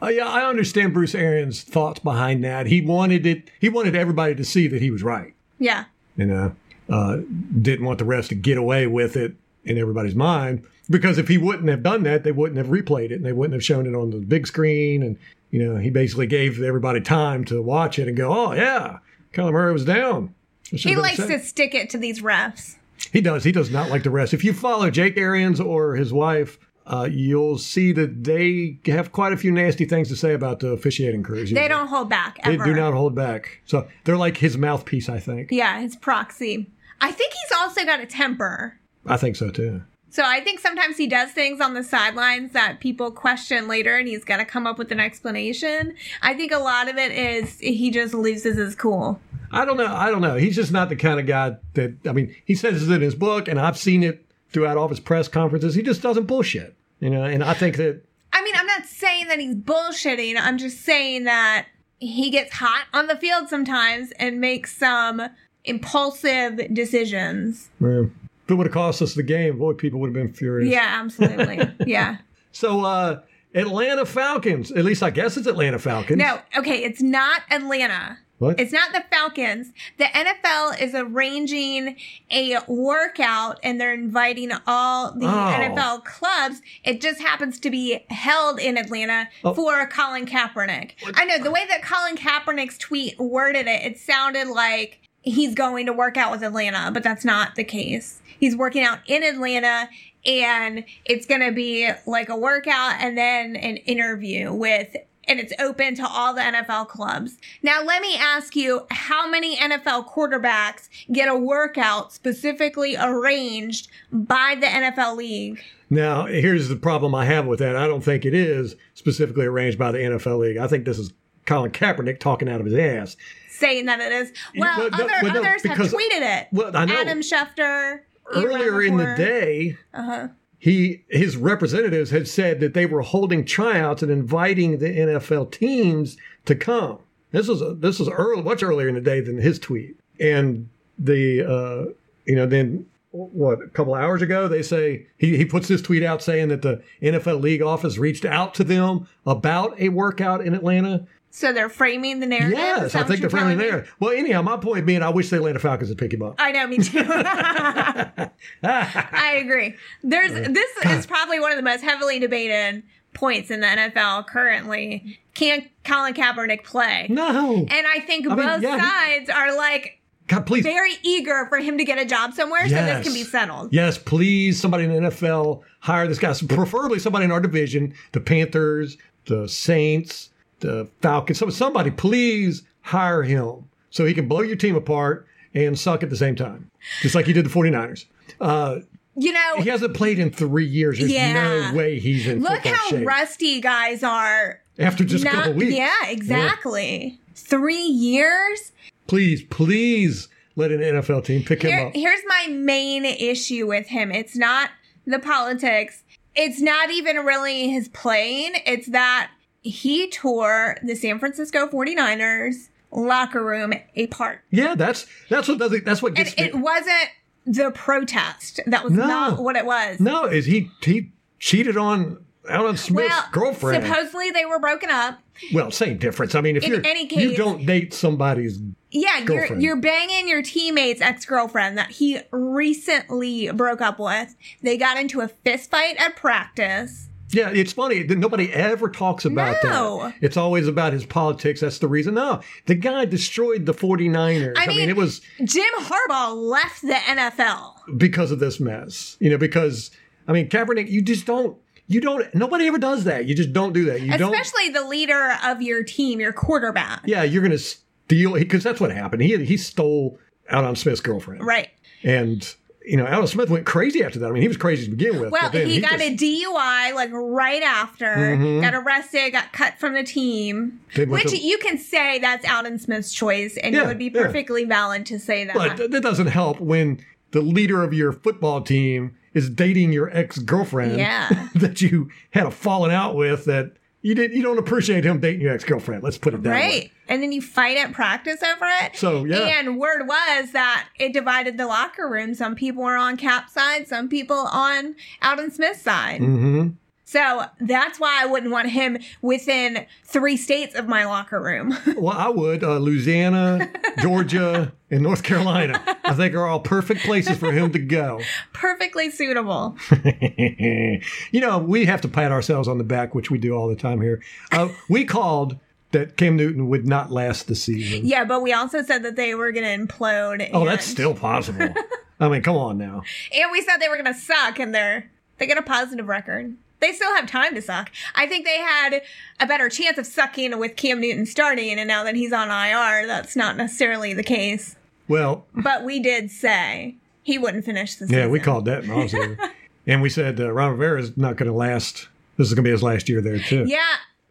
[0.00, 2.66] Uh, yeah, I understand Bruce Arians' thoughts behind that.
[2.66, 3.50] He wanted it.
[3.60, 5.34] He wanted everybody to see that he was right.
[5.58, 5.84] Yeah.
[6.16, 6.56] You know,
[6.88, 7.18] uh,
[7.60, 9.34] didn't want the rest to get away with it
[9.64, 13.14] in everybody's mind because if he wouldn't have done that, they wouldn't have replayed it
[13.14, 15.02] and they wouldn't have shown it on the big screen.
[15.02, 15.18] And
[15.50, 18.98] you know, he basically gave everybody time to watch it and go, "Oh yeah,
[19.32, 20.34] Kyler Murray was down."
[20.64, 22.76] He likes to stick it to these refs.
[23.12, 23.44] He does.
[23.44, 24.34] He does not like the rest.
[24.34, 26.58] If you follow Jake Arians or his wife,
[26.88, 30.68] uh, you'll see that they have quite a few nasty things to say about the
[30.68, 31.50] officiating crews.
[31.50, 33.60] They don't hold back They do not hold back.
[33.66, 35.08] So they're like his mouthpiece.
[35.08, 35.50] I think.
[35.52, 36.66] Yeah, his proxy.
[37.00, 38.78] I think he's also got a temper.
[39.06, 39.82] I think so too.
[40.10, 44.08] So I think sometimes he does things on the sidelines that people question later and
[44.08, 45.94] he's got to come up with an explanation.
[46.22, 49.20] I think a lot of it is he just loses his cool.
[49.52, 49.86] I don't know.
[49.86, 50.36] I don't know.
[50.36, 51.94] He's just not the kind of guy that.
[52.06, 54.90] I mean, he says it in his book, and I've seen it throughout all of
[54.90, 55.74] his press conferences.
[55.74, 56.74] He just doesn't bullshit.
[57.00, 60.36] You know, and I think that I mean, I'm not saying that he's bullshitting.
[60.38, 61.66] I'm just saying that
[61.98, 65.22] he gets hot on the field sometimes and makes some
[65.64, 67.70] impulsive decisions.
[67.80, 68.10] well,
[68.44, 70.72] if it would have cost us the game, boy, people would have been furious.
[70.72, 71.60] Yeah, absolutely.
[71.86, 72.18] yeah.
[72.52, 73.20] So, uh,
[73.54, 74.72] Atlanta Falcons.
[74.72, 76.18] At least I guess it's Atlanta Falcons.
[76.18, 78.18] No, okay, it's not Atlanta.
[78.38, 78.60] What?
[78.60, 79.72] It's not the Falcons.
[79.98, 81.96] The NFL is arranging
[82.30, 85.28] a workout and they're inviting all the Oh.
[85.28, 86.62] NFL clubs.
[86.84, 89.54] It just happens to be held in Atlanta Oh.
[89.54, 90.92] for Colin Kaepernick.
[91.16, 95.86] I know the way that Colin Kaepernick's tweet worded it, it sounded like he's going
[95.86, 98.20] to work out with Atlanta, but that's not the case.
[98.38, 99.88] He's working out in Atlanta
[100.24, 104.94] and it's going to be like a workout and then an interview with
[105.28, 107.36] and it's open to all the NFL clubs.
[107.62, 114.56] Now, let me ask you how many NFL quarterbacks get a workout specifically arranged by
[114.58, 115.60] the NFL league?
[115.90, 117.76] Now, here's the problem I have with that.
[117.76, 120.58] I don't think it is specifically arranged by the NFL League.
[120.58, 121.12] I think this is
[121.46, 123.16] Colin Kaepernick talking out of his ass.
[123.48, 124.32] Saying that it is.
[124.56, 126.48] Well, but other, but no, others have tweeted it.
[126.52, 126.94] Well, I know.
[126.94, 128.00] Adam Schefter.
[128.34, 130.28] Earlier in the day, Uh-huh.
[130.58, 136.16] He his representatives had said that they were holding tryouts and inviting the NFL teams
[136.46, 136.98] to come.
[137.30, 139.96] This was this was early, much earlier in the day than his tweet.
[140.18, 140.68] And
[140.98, 141.92] the uh,
[142.24, 146.02] you know then what a couple hours ago they say he, he puts this tweet
[146.02, 150.54] out saying that the NFL league office reached out to them about a workout in
[150.54, 151.06] Atlanta.
[151.30, 152.58] So they're framing the narrative.
[152.58, 153.64] Yes, I think they're telling me?
[153.64, 153.86] there.
[154.00, 156.34] Well, anyhow, my point being, I wish the Atlanta Falcons would pick him up.
[156.38, 157.04] I know, me too.
[158.62, 159.74] I agree.
[160.02, 162.82] There's uh, this is probably one of the most heavily debated
[163.14, 165.18] points in the NFL currently.
[165.34, 167.06] Can Colin Kaepernick play?
[167.10, 170.94] No, And I think I mean, both yeah, he- sides are like God, please, very
[171.02, 173.72] eager for him to get a job somewhere so this can be settled.
[173.72, 176.34] Yes, please, somebody in the NFL hire this guy.
[176.48, 181.38] Preferably somebody in our division, the Panthers, the Saints, the Falcons.
[181.38, 186.10] Some- Somebody, please hire him so he can blow your team apart and suck at
[186.10, 186.70] the same time,
[187.02, 188.04] just like he did the 49ers.
[188.40, 188.80] Uh,
[189.16, 190.98] You know, he hasn't played in three years.
[190.98, 191.70] There's Yeah.
[191.70, 194.60] no way he's in look how shape rusty guys are.
[194.78, 195.74] after just a Not- couple weeks.
[195.74, 197.18] Yeah, exactly.
[197.34, 198.72] Three years?
[199.08, 201.94] Please, please let an NFL team pick him up.
[201.96, 204.12] here's my main issue with him.
[204.12, 204.70] It's not
[205.06, 206.02] the politics.
[206.36, 208.52] It's not even really his playing.
[208.66, 209.30] It's that
[209.70, 214.40] he tore the San Francisco 49ers locker room apart.
[214.50, 215.84] Yeah, that's that's what does it.
[215.84, 216.44] That's what And gets me.
[216.46, 217.08] it wasn't
[217.46, 218.60] the protest.
[218.66, 219.06] That was No.
[219.06, 220.00] not what it was.
[220.00, 223.84] no, is he he cheated on Aldon Smith's well, girlfriend?
[223.86, 225.18] supposedly they were broken up.
[225.52, 226.34] Well, same difference.
[226.34, 228.58] I mean, if In you're any you don't date somebody's
[228.90, 229.62] Yeah, you're Girlfriend.
[229.62, 234.34] you're banging your teammate's ex girlfriend that he recently broke up with.
[234.62, 237.07] They got into a fist fight at practice.
[237.30, 239.98] Yeah, it's funny that nobody ever talks about No.
[240.04, 240.14] that.
[240.22, 241.60] It's always about his politics.
[241.60, 242.14] That's the reason.
[242.14, 244.56] No, the guy destroyed the 49ers.
[244.56, 247.74] I, I mean, mean- it was Jim Harbaugh left the NFL.
[247.98, 249.16] because of this mess.
[249.20, 249.90] You know, because
[250.26, 251.56] I mean, Kaepernick, you just don't.
[251.90, 252.34] You don't.
[252.34, 253.24] Nobody ever does that.
[253.26, 254.02] You just don't do that.
[254.02, 254.34] You don't.
[254.34, 257.00] Especially the leader of your team, your quarterback.
[257.06, 259.22] Yeah, you're going to steal because that's what happened.
[259.22, 260.18] He he stole
[260.52, 261.68] Aldon Smith's girlfriend, Right.
[262.02, 262.54] and
[262.88, 264.28] you know, Aldon Smith went crazy after that.
[264.28, 265.30] I mean, he was crazy to begin with.
[265.30, 268.62] Well, then he, got just- a DUI like right after, Mhm.
[268.62, 270.80] got arrested, got cut from the team.
[270.96, 274.22] Which to- you can say that's Aldon Smith's choice, and Yeah, it would be yeah.
[274.22, 275.54] perfectly valid to say that.
[275.54, 277.00] But that doesn't help when
[277.32, 281.28] the leader of your football team is dating your ex girlfriend Yeah.
[281.54, 285.40] that you had a falling out with that you didn't you don't appreciate him dating
[285.40, 286.02] your ex girlfriend.
[286.02, 286.68] Let's put it that Right.
[286.70, 286.92] way.
[287.08, 288.96] And then you fight at practice over it.
[288.96, 289.58] So, yeah.
[289.58, 292.34] And word was that it divided the locker room.
[292.34, 296.20] Some people were on Cap's side, some people on Aldon Smith's side.
[296.20, 296.68] hmm
[297.08, 301.74] So that's why I wouldn't want him within three states of my locker room.
[301.96, 302.62] Well, I would.
[302.62, 305.82] Uh, Louisiana, Georgia, and North Carolina.
[306.04, 308.20] I think are all perfect places for him to go.
[308.52, 309.76] Perfectly suitable.
[310.04, 313.74] you know, we have to pat ourselves on the back, which we do all the
[313.74, 314.22] time here.
[314.52, 315.56] Uh, we called
[315.92, 318.06] that Cam Newton would not last the season.
[318.06, 320.48] Yeah, but we also said that they were going to implode.
[320.52, 321.74] Oh, that's still possible.
[322.20, 323.02] I mean, come on now.
[323.34, 326.56] And we said they were going to suck, and they're they get a positive record.
[326.80, 327.90] They still have time to suck.
[328.14, 329.02] I think they had
[329.40, 333.06] a better chance of sucking with Cam Newton starting, and now that he's on IR,
[333.06, 334.76] that's not necessarily the case.
[335.08, 338.18] Well, But we did say he wouldn't finish the season.
[338.18, 339.38] yeah, we called that season.
[339.86, 342.08] and we said uh, Ron Rivera is not going to last.
[342.36, 343.64] This is going to be his last year there, too.
[343.66, 343.80] Yeah.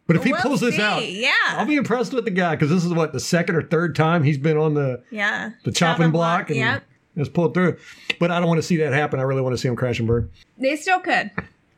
[0.06, 1.30] But if he We'll pulls this see, out, yeah.
[1.48, 4.22] I'll be impressed with the guy because this is what the second or third time
[4.22, 5.50] he's been on the Yeah.
[5.64, 6.82] the chopping block and Yep.
[7.18, 7.76] has pulled through.
[8.18, 9.20] But I don't want to see that happen.
[9.20, 10.30] I really want to see him crash and burn.
[10.56, 11.30] They still could.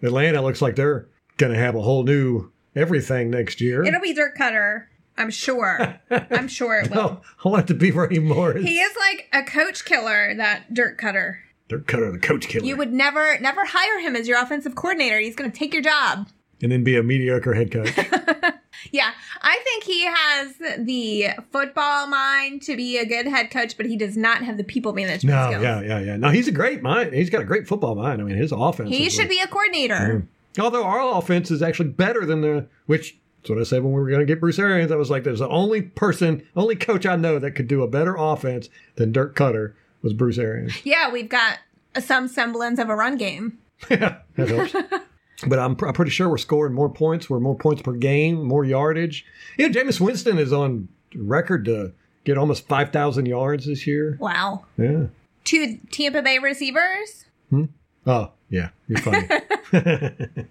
[0.02, 3.84] Atlanta looks like they're going to have a whole new everything next year.
[3.84, 4.86] It'll be Dirk Koetter.
[5.16, 6.00] I'm sure.
[6.10, 6.98] I'm sure it will.
[6.98, 8.64] oh, I want it to be Raheem Morris.
[8.64, 11.36] He is like a coach killer, that Dirk Koetter.
[11.68, 15.18] They're Koetter, the coach killer, You would never, never hire him as your offensive coordinator.
[15.20, 16.28] He's going to take your job.
[16.62, 17.96] And then be a mediocre head coach.
[18.92, 19.10] Yeah,
[19.42, 23.96] I think he has the football mind to be a good head coach, but he
[23.96, 25.62] does not have the people management no, skills.
[25.62, 26.16] yeah, yeah, yeah.
[26.16, 27.12] No, he's a great mind.
[27.12, 28.20] He's got a great football mind.
[28.20, 28.88] I mean, his offense.
[28.88, 30.26] He should be a coordinator.
[30.58, 34.00] Although our offense is actually better than the which that's what I said when we
[34.00, 34.92] were going to get Bruce Arians.
[34.92, 37.88] I was like, there's the only person, only coach I know that could do a
[37.88, 40.84] better offense than Dirk Koetter was Bruce Arians.
[40.84, 41.58] Yeah, we've got
[41.98, 43.58] some semblance of a run game.
[43.90, 44.74] yeah, that helps.
[45.46, 47.30] but I'm, I'm pretty sure we're scoring more points.
[47.30, 49.24] We're more points per game, more yardage.
[49.56, 51.92] You know, Jameis Winston is on record to
[52.24, 54.16] get almost 5,000 yards this year.
[54.20, 54.64] Wow.
[54.76, 55.06] Yeah.
[55.44, 57.24] Two Tampa Bay receivers.
[57.48, 57.64] Hmm?
[58.06, 59.28] Oh, yeah, you're funny.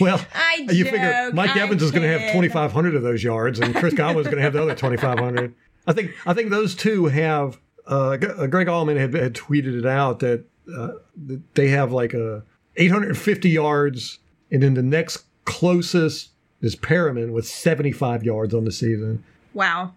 [0.00, 3.60] well, I you figure Mike I Evans is going to have 2,500 of those yards,
[3.60, 5.54] and Chris Godwin's going to have the other 2,500.
[5.86, 7.58] I think I think those two have.
[7.84, 10.92] Uh, uh, Greg Auman had, had tweeted it out that, uh,
[11.26, 12.44] that they have like a
[12.76, 14.20] 850 yards,
[14.52, 19.24] and then the next closest is Perriman with 75 yards on the season.
[19.54, 19.94] Wow.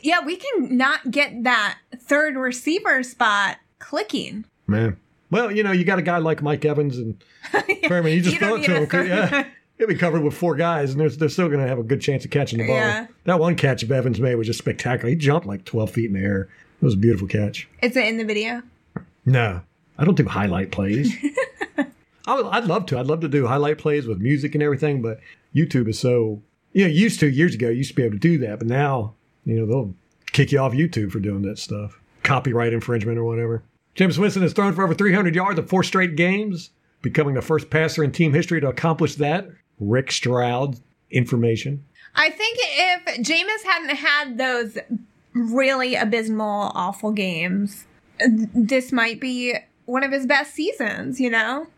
[0.00, 4.44] Yeah, we can not get that third receiver spot clicking.
[4.66, 4.96] Man,
[5.30, 8.14] well, you know, you got a guy like Mike Evans and Perriman.
[8.14, 8.86] You just You throw it to him.
[8.86, 9.46] third- Yeah.
[9.78, 12.00] He'll be covered with four guys, and they're, they're still going to have a good
[12.00, 12.74] chance of catching the ball.
[12.74, 13.06] Yeah.
[13.26, 15.08] That one catch of Evans made was just spectacular.
[15.10, 16.48] He jumped like 12 feet in the air.
[16.82, 17.68] It was a beautiful catch.
[17.80, 18.62] Is it in the video?
[19.24, 19.60] No,
[19.96, 21.14] I don't do highlight plays.
[22.28, 22.98] I would, I'd love to.
[22.98, 25.18] I'd love to do highlight plays with music and everything, but
[25.54, 28.18] YouTube is so, you know, used to years ago, you used to be able to
[28.18, 29.14] do that, but now,
[29.46, 29.94] you know, they'll
[30.32, 31.98] kick you off YouTube for doing that stuff.
[32.22, 33.62] Copyright infringement or whatever.
[33.96, 36.68] Jameis Winston has thrown for over 300 yards in four straight games,
[37.00, 39.48] becoming the first passer in team history to accomplish that.
[39.80, 40.78] Rick Stroud
[41.10, 41.82] information.
[42.14, 44.76] I think if Jameis hadn't had those
[45.32, 47.86] really abysmal, awful games,
[48.54, 49.54] this might be
[49.86, 51.68] one of his best seasons, you know?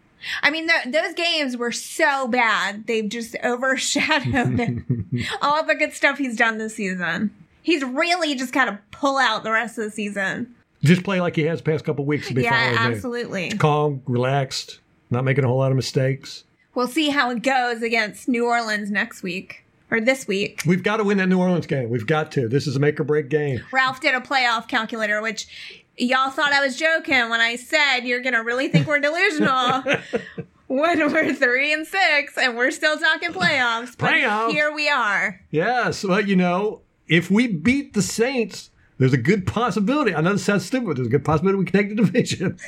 [0.42, 4.84] I mean, th- those games were so bad, they've just overshadowed
[5.42, 7.34] all the good stuff he's done this season.
[7.62, 10.54] He's really just got to pull out the rest of the season.
[10.82, 12.86] Just play like he has the past couple weeks Yeah, fine with me.
[12.96, 13.50] absolutely.
[13.50, 14.80] Calm, relaxed,
[15.10, 16.44] not making a whole lot of mistakes.
[16.74, 20.62] We'll see how it goes against New Orleans next week or this week.
[20.64, 21.90] We've got to win that New Orleans game.
[21.90, 22.48] We've got to.
[22.48, 23.60] This is a make or break game.
[23.72, 25.48] Ralph did a playoff calculator, which
[25.96, 29.82] y'all thought I was joking when I said you're gonna really think we're delusional
[30.66, 33.96] when we're three and six and we're still talking playoffs.
[33.98, 34.52] But Playoffs.
[34.52, 35.40] here we are.
[35.50, 40.14] Yes, well, you know, if we beat the Saints, there's a good possibility.
[40.14, 40.86] I know this sounds stupid.
[40.86, 42.58] But there's a good possibility we can take the division.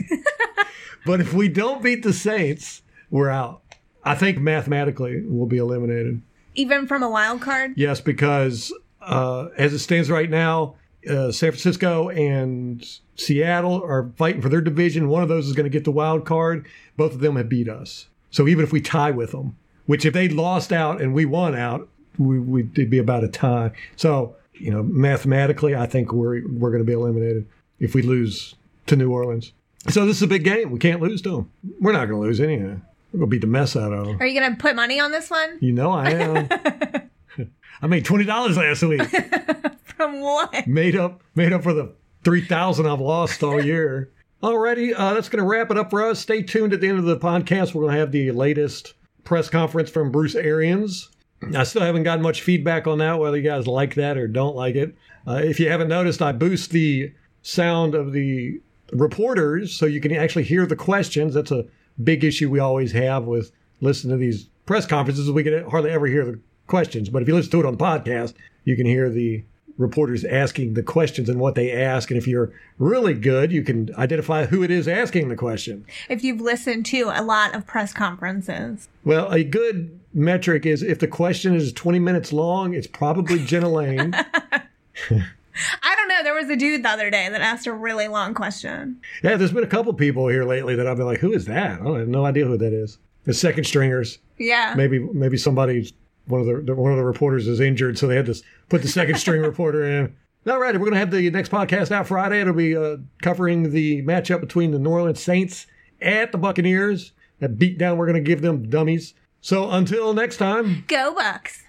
[1.06, 3.62] but if we don't beat the Saints, we're out.
[4.02, 6.22] I think mathematically we'll be eliminated.
[6.54, 7.74] Even from a wild card.
[7.76, 10.74] Yes, because uh, as it stands right now,
[11.08, 12.86] uh, San Francisco and
[13.16, 15.08] Seattle are fighting for their division.
[15.08, 16.66] One of those is going to get the wild card.
[16.96, 18.08] Both of them have beat us.
[18.30, 21.54] So even if we tie with them, which if they lost out and we won
[21.56, 21.88] out,
[22.18, 23.72] we, it'd be about a tie.
[23.96, 27.46] So you know, mathematically, I think we're we're going to be eliminated
[27.80, 28.54] if we lose
[28.86, 29.52] to New Orleans.
[29.88, 30.70] So this is a big game.
[30.70, 31.50] We can't lose to them.
[31.80, 32.76] We're not going to lose anyhow.
[33.12, 34.18] We're going to beat the mess out of them.
[34.20, 35.58] Are you gonna put money on this one?
[35.60, 36.48] You know I am.
[37.82, 39.02] I made twenty dollars last week.
[40.02, 40.66] From what?
[40.66, 44.10] made up made up for the 3000 i've lost all year.
[44.42, 46.18] Alrighty uh, that's going to wrap it up for us.
[46.18, 47.72] Stay tuned at the end of the podcast.
[47.72, 51.08] We're going to have the latest press conference from bruce arians.
[51.54, 54.56] I still haven't gotten much feedback on that whether you guys like that or don't
[54.56, 54.96] like it.
[55.24, 57.12] Uh, if you haven't noticed i boost the
[57.42, 58.60] sound of the
[58.92, 61.34] reporters so you can actually hear the questions.
[61.34, 61.66] That's a
[62.02, 66.06] big issue we always have with listening to these press conferences, we could hardly ever
[66.06, 67.08] hear the questions.
[67.08, 68.34] But if you listen to it on the podcast,
[68.64, 69.44] you can hear the
[69.78, 72.10] reporters asking the questions and what they ask.
[72.10, 75.84] And if you're really good, you can identify who it is asking the question.
[76.08, 78.88] If you've listened to a lot of press conferences.
[79.04, 83.68] Well, a good metric is if the question is 20 minutes long, it's probably Jenna
[83.68, 84.14] Laine.
[85.82, 86.22] I don't know.
[86.22, 89.00] There was a dude the other day that asked a really long question.
[89.22, 91.80] Yeah, there's been a couple people here lately that I've been like, who is that?
[91.80, 92.98] I have no idea who that is.
[93.24, 94.18] The second stringers.
[94.38, 94.74] Yeah.
[94.76, 95.92] Maybe maybe somebody
[96.26, 98.88] one of the one of the reporters is injured, so they had to put the
[98.88, 100.16] second string reporter in.
[100.48, 102.40] All right, we're going to have the next podcast out Friday.
[102.40, 105.66] It'll be uh, covering the matchup between the New Orleans Saints
[106.00, 107.12] at the Buccaneers.
[107.38, 109.14] That beat down we're going to give them dummies.
[109.40, 111.62] So until next time, go Bucs.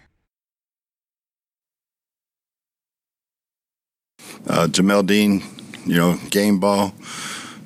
[4.48, 5.44] Uh, Jamel Dean,
[5.86, 6.94] you know, game ball.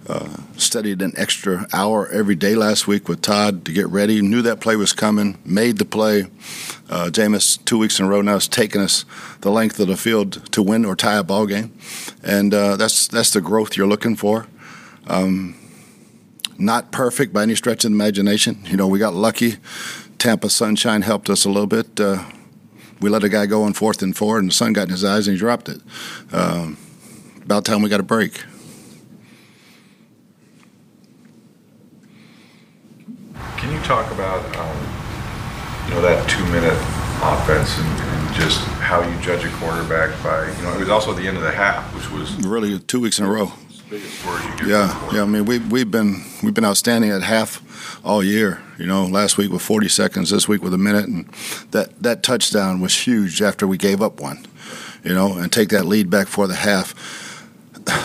[0.07, 4.21] Uh, studied an extra hour every day last week with Todd to get ready.
[4.21, 5.37] Knew that play was coming.
[5.43, 6.27] Made the play.
[6.89, 9.03] Uh, Jameis, two weeks in a row now, has taken us
[9.41, 11.77] the length of the field to win or tie a ball game,
[12.23, 14.47] and uh, that's that's the growth you're looking for.
[15.07, 15.55] Um,
[16.57, 18.59] not perfect by any stretch of the imagination.
[18.63, 19.57] You know, we got lucky.
[20.19, 21.99] Tampa sunshine helped us a little bit.
[21.99, 22.23] Uh,
[23.01, 25.03] we let a guy go on fourth and four, and the sun got in his
[25.03, 25.81] eyes, and he dropped it.
[26.31, 26.77] Um,
[27.43, 28.41] about time we got a break.
[33.57, 34.77] Can you talk about um,
[35.87, 36.77] you know that two minute
[37.23, 41.11] offense and, and, just how you judge a quarterback by you know it was also
[41.11, 43.51] the end of the half, which was really two weeks in a row.
[43.89, 45.23] Yeah, yeah.
[45.23, 47.63] I mean, we we've been we've been outstanding at half
[48.05, 48.61] all year.
[48.77, 51.25] You know, last week with 40 seconds, this week with a minute, and
[51.71, 54.45] that that touchdown was huge after we gave up one.
[55.03, 56.93] You know, and take that lead back for the half.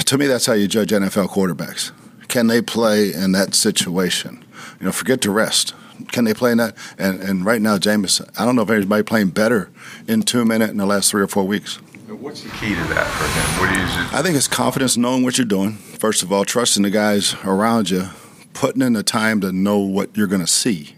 [0.07, 1.91] To me, that's how you judge NFL quarterbacks.
[2.29, 4.42] Can they play in that situation?
[4.83, 5.75] You know, forget to rest.
[6.09, 6.77] Can they play in that?
[6.99, 9.71] And and right now, Jameis, I don't know if anybody playing better
[10.09, 11.77] in two minutes in the last three or four weeks.
[12.09, 13.61] What's the key to that for him?
[13.61, 14.13] What is it?
[14.13, 15.75] I think it's confidence, knowing what you're doing.
[15.75, 18.09] First of all, trusting the guys around you,
[18.55, 20.97] putting in the time to know what you're going to see.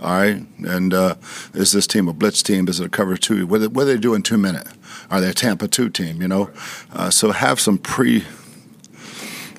[0.00, 1.16] All right, and uh,
[1.52, 2.68] is this team a blitz team?
[2.68, 3.46] Is it a cover two?
[3.46, 4.70] What, what do they doing two minutes?
[5.10, 6.22] Are they a Tampa two team?
[6.22, 6.50] You know,
[6.90, 8.24] uh, so have some pre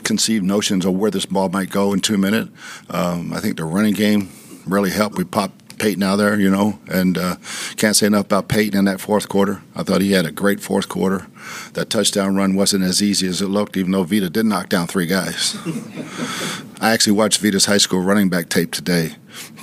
[0.08, 2.50] conceived notions of where this ball might go in two minutes.
[2.89, 4.30] Um, I think the running game
[4.65, 5.17] really helped.
[5.17, 7.36] We popped Peyton out there, you know, and uh,
[7.76, 9.62] can't say enough about Peyton in that fourth quarter.
[9.76, 11.28] I thought he had a great fourth quarter.
[11.74, 14.88] That touchdown run wasn't as easy as it looked, even though Vita did knock down
[14.88, 15.56] three guys.
[16.82, 19.15] I actually watched Vita's high school running back tape today,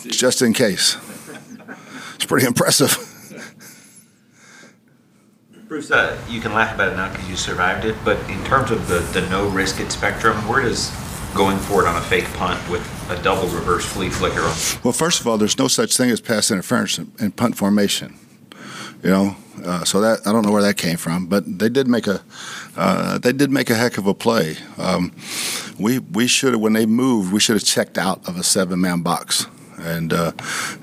[0.06, 0.96] just in case.
[2.14, 3.10] It's pretty impressive.
[5.68, 8.70] Bruce, uh, you can laugh about it now because you survived it, but in terms
[8.70, 10.90] of the, the no risk it spectrum, where does
[11.34, 14.42] going for it on a fake punt with a double reverse flea flicker?
[14.84, 18.18] Well, first of all, there's no such thing as pass interference in punt formation.
[19.02, 21.88] You know, uh, so that I don't know where that came from, but they did
[21.88, 22.22] make a
[22.76, 24.56] uh, they did make a heck of a play.
[24.78, 25.12] Um,
[25.78, 28.80] we we should have when they moved, we should have checked out of a seven
[28.80, 29.46] man box,
[29.78, 30.32] and uh,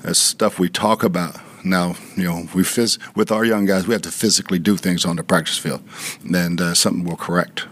[0.02, 3.92] that's stuff we talk about now, you know, we phys- with our young guys, we
[3.92, 5.82] have to physically do things on the practice field,
[6.32, 7.66] and uh, something will correct.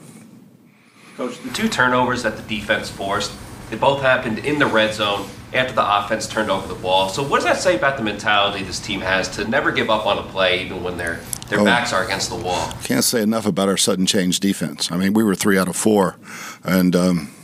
[1.17, 3.33] Coach, the two turnovers that the defense forced,
[3.71, 7.09] they both happened in the red zone after the offense turned over the ball.
[7.09, 10.07] So, what does that say about the mentality this team has to never give up
[10.07, 12.73] on a play, even when their their oh, backs are against the wall?
[12.85, 14.91] Can't say enough about our sudden change defense.
[14.91, 16.17] I mean, we were three out of four,
[16.65, 17.35] and um,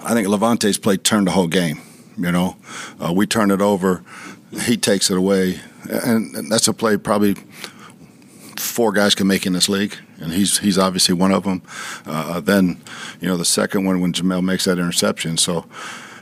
[0.00, 1.80] I think Lavonte's play turned the whole game.
[2.18, 2.56] You know,
[2.98, 4.02] uh, we turned it over
[4.62, 7.36] he takes it away, and that's a play probably
[8.58, 11.62] four guys can make in this league, and he's he's obviously one of them.
[12.06, 12.80] Uh, then,
[13.20, 15.36] you know, the second one when Jamel makes that interception.
[15.36, 15.66] So,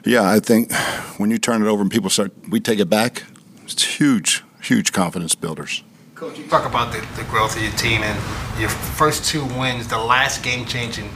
[0.04, 0.72] yeah, I think
[1.18, 3.24] when you turn it over and people start, we take it back.
[3.64, 5.82] It's huge, huge confidence builders.
[6.14, 9.88] Coach, you talk about the, the growth of your team and your first two wins.
[9.88, 11.10] The last game-changing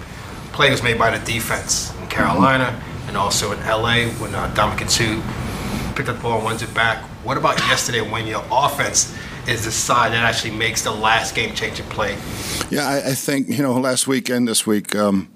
[0.53, 3.09] play was made by the defense in Carolina mm-hmm.
[3.09, 5.48] and also in LA when uh, Ndamukong Suh
[5.99, 6.99] picked up the ball and runs it back.
[7.25, 9.13] What about yesterday when your offense
[9.49, 12.17] is the side that actually makes the last game changing play?
[12.71, 15.29] Yeah, I, I, think, you know, last week and this week, um,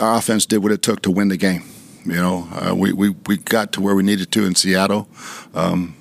[0.00, 1.64] our offense did what it took to win the game.
[2.04, 5.08] You know, uh, we, we, we got to where we needed to in Seattle.
[5.54, 5.96] Um,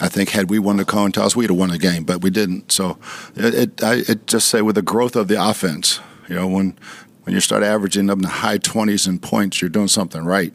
[0.00, 2.30] I think had we won the coin toss, we'd have won the game, but we
[2.30, 2.72] didn't.
[2.72, 2.98] So
[3.36, 6.00] it, it, I it just say with the growth of the offense,
[6.30, 6.78] you know, when
[7.28, 10.54] when you start averaging up in the high 20s in points, you're doing something right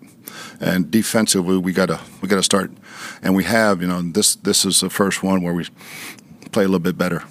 [0.59, 2.71] and defensively we got to we got to start,
[3.21, 3.79] and we have.
[3.79, 5.67] You know, this this is the first one where we
[6.51, 7.23] play a little bit better.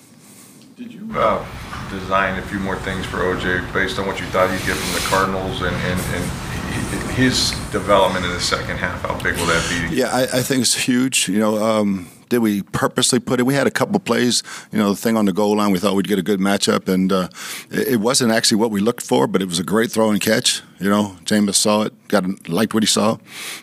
[0.77, 1.45] Did you uh,
[1.91, 4.95] design a few more things for OJ based on what you thought he'd get from
[4.95, 9.91] the Cardinals, and and, and his development in the second half, how big will that
[9.91, 9.97] be?
[9.97, 11.29] Yeah, I, I think it's huge.
[11.29, 13.43] You know, um, did we purposely put it?
[13.43, 14.43] We had a couple plays.
[14.73, 16.89] You know, the thing on the goal line, we thought we'd get a good matchup,
[16.89, 17.29] and uh,
[17.71, 20.19] it, it wasn't actually what we looked for, but it was a great throw and
[20.19, 20.63] catch.
[20.81, 23.19] You know, Jameis saw it, got liked what he saw.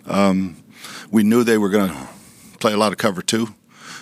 [0.05, 0.55] Um,
[1.09, 1.97] we knew they were going to
[2.59, 3.47] play a lot of cover two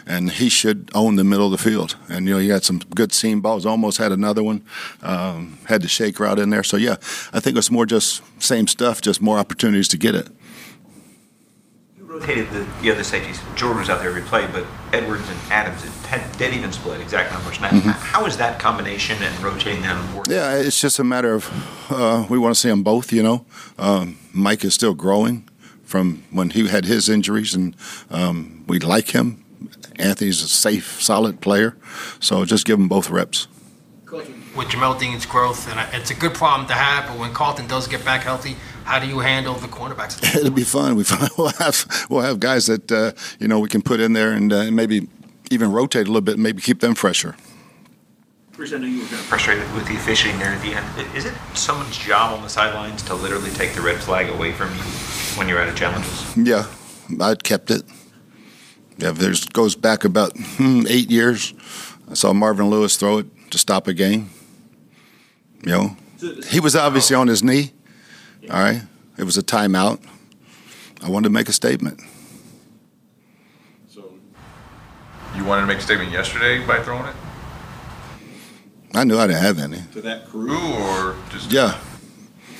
[0.05, 1.97] and he should own the middle of the field.
[2.09, 3.65] And you know, he had some good seam balls.
[3.65, 4.63] Almost had another one.
[5.01, 6.63] Um, had the shake route in there.
[6.63, 6.95] So yeah,
[7.33, 10.29] I think it's more just same stuff, just more opportunities to get it.
[12.07, 13.41] You rotated the, the other safeties.
[13.55, 17.33] Jordan was out there every play, but Edwards and Adams had dead even split exact
[17.33, 17.59] numbers.
[17.59, 17.89] Now, mm-hmm.
[17.89, 20.33] how is that combination and rotating them working?
[20.33, 23.11] Yeah, it's just a matter of uh, we want to see them both.
[23.11, 23.45] You know,
[23.77, 25.49] um, Mike is still growing
[25.83, 27.75] from when he had his injuries, and
[28.09, 29.43] um, we like him.
[29.99, 31.75] Anthony's a safe, solid player.
[32.19, 33.47] So just give them both reps.
[34.55, 37.87] With Jamel Dean's growth, and it's a good problem to have, but when Carlton does
[37.87, 38.55] get back healthy,
[38.87, 40.23] how do you handle the cornerbacks?
[40.35, 40.95] It'll be fun.
[40.95, 41.03] We
[41.37, 44.51] will have we'll have guys that uh, you know we can put in there and
[44.51, 45.07] uh, maybe
[45.51, 47.35] even rotate a little bit, and maybe keep them fresher.
[48.53, 51.15] Bruce, I know you were kind of frustrated with the officiating there at the end.
[51.15, 54.69] Is it someone's job on the sidelines to literally take the red flag away from
[54.69, 54.81] you
[55.37, 56.35] when you're out of challenges?
[56.35, 56.65] Yeah,
[57.21, 57.83] I'd kept it.
[58.97, 61.53] Yeah, there's goes back about hmm, eight years.
[62.09, 64.29] I saw Marvin Lewis throw it to stop a game.
[65.61, 65.97] You know,
[66.47, 67.73] he was obviously on his knee.
[68.49, 68.81] All right,
[69.17, 70.01] it was a timeout.
[71.01, 71.99] I wanted to make a statement.
[73.89, 74.11] So,
[75.35, 77.15] you wanted to make a statement yesterday by throwing it?
[78.93, 79.81] I knew I didn't have any.
[79.93, 81.77] To that crew, or just yeah.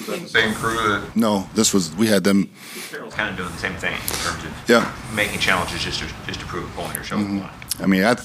[0.05, 1.15] the same crew that?
[1.15, 2.49] No, this was we had them
[2.89, 4.93] Carroll's kind of doing the same thing in terms of yeah.
[5.15, 7.37] making challenges just to just to prove a point or show mm-hmm.
[7.37, 7.81] a point.
[7.81, 8.15] I mean, I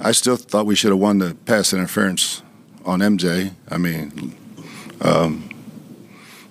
[0.00, 2.42] I still thought we should have won the pass interference
[2.84, 3.52] on MJ.
[3.70, 4.36] I mean,
[5.02, 5.49] um,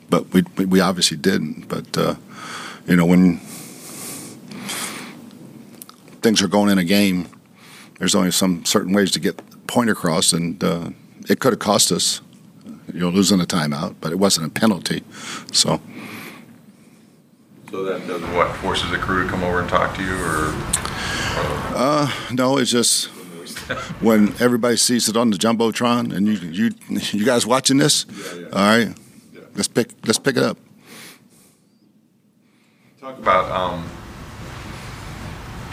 [0.10, 1.68] but we we obviously didn't.
[1.68, 2.16] But uh,
[2.88, 3.38] you know, when
[6.22, 7.28] things are going in a game,
[8.00, 10.90] there's only some certain ways to get point across, and uh,
[11.30, 12.22] it could have cost us.
[12.94, 15.04] You know, losing a timeout, but it wasn't a penalty.
[15.52, 15.80] So
[17.70, 20.52] so that doesn't what forces the crew to come over and talk to you, or?
[21.76, 23.08] Uh, no, it's just
[24.02, 26.72] when everybody sees it on the jumbotron, and you you
[27.12, 28.48] you guys watching this, yeah, yeah.
[28.48, 28.98] all right.
[29.56, 30.58] Let's pick let's pick it up.
[33.00, 33.90] Talk about um,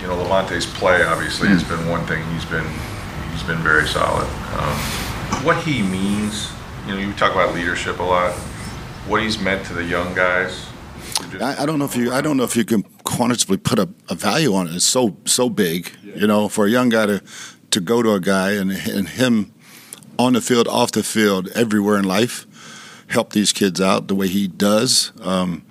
[0.00, 1.02] you know Lavonte's play.
[1.02, 1.54] Obviously, mm.
[1.54, 2.24] it's been one thing.
[2.32, 2.66] He's been
[3.32, 4.28] he's been very solid.
[4.58, 4.76] Um,
[5.44, 6.50] what he means,
[6.86, 8.32] you know, you talk about leadership a lot.
[9.06, 10.66] What he's meant to the young guys
[11.40, 13.88] I, I, don't know if you I don't know if you can quantitatively put a,
[14.08, 14.74] a value on it.
[14.74, 16.16] It's so so big, yeah.
[16.16, 17.22] you know, for a young guy to
[17.70, 19.52] to go to a guy and and him
[20.18, 22.45] on the field, off the field, everywhere in life,
[23.08, 25.12] help these kids out the way he does.
[25.22, 25.64] Um,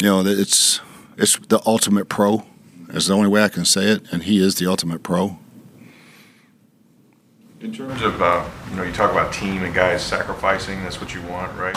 [0.00, 0.80] you know, it's
[1.16, 2.44] it's the ultimate pro.
[2.88, 5.38] Is the only way I can say it, and he is the ultimate pro.
[7.60, 10.82] In terms of, uh, you know, you talk about team and guys sacrificing.
[10.82, 11.76] That's what you want, right?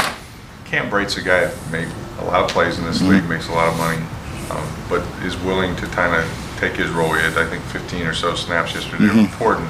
[0.66, 1.90] Cam Brate's a guy that made
[2.20, 3.10] a lot of plays in this mm-hmm.
[3.10, 4.02] league, makes a lot of money,
[4.50, 6.26] um, but is willing to kind of
[6.58, 7.14] take his role.
[7.14, 9.04] He had, I think, 15 or so snaps yesterday.
[9.04, 9.20] Mm-hmm.
[9.20, 9.70] Important.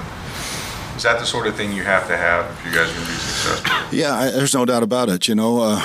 [0.96, 3.06] Is that the sort of thing you have to have if you guys are going
[3.06, 3.98] to be successful?
[3.98, 5.28] Yeah, I, there's no doubt about it.
[5.28, 5.82] You know, uh,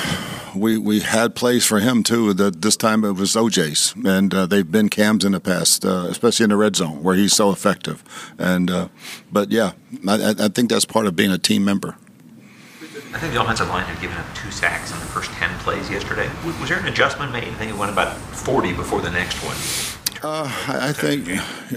[0.54, 2.34] we we had plays for him too.
[2.34, 6.06] That this time it was OJ's, and uh, they've been Cams in the past, uh,
[6.08, 8.04] especially in the red zone where he's so effective.
[8.38, 8.88] And uh,
[9.32, 9.72] but yeah,
[10.06, 11.96] I, I think that's part of being a team member.
[13.14, 15.90] I think the offensive line had given up two sacks in the first 10 plays
[15.90, 16.28] yesterday.
[16.60, 17.44] Was there an adjustment made?
[17.44, 19.56] I think it went about 40 before the next one.
[20.22, 21.28] Uh, I think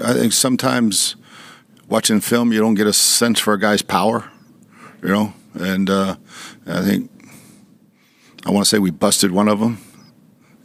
[0.03, 1.15] I think sometimes
[1.91, 4.31] watching film you don't get a sense for a guy's power,
[5.03, 6.15] you know, and uh,
[6.65, 7.11] I think
[8.45, 9.77] I want to say we busted one of them,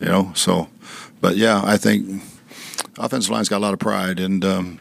[0.00, 0.32] you know.
[0.34, 0.68] So,
[1.20, 2.22] but yeah, I think
[2.96, 4.78] offensive line's got a lot of pride, and um,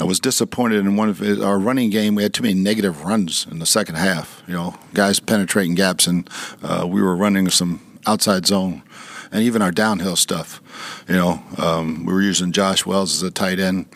[0.00, 2.14] I was disappointed in one of his, our running game.
[2.14, 4.42] We had too many negative runs in the second half.
[4.48, 6.28] You know, guys penetrating gaps, and
[6.62, 8.82] uh, we were running some outside zone,
[9.30, 10.60] and even our downhill stuff.
[11.06, 13.86] You know, um, we were using Josh Wells as a tight end,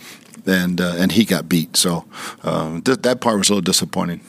[0.49, 1.76] and uh, and he got beat.
[1.76, 2.05] So
[2.42, 4.20] uh, th- that part was a little disappointing.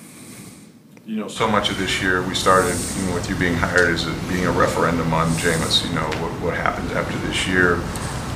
[1.05, 4.03] You know, so much of this year we started even with you being hired as
[4.27, 5.87] being a referendum on Jameis.
[5.87, 7.81] You know, what, what happens after this year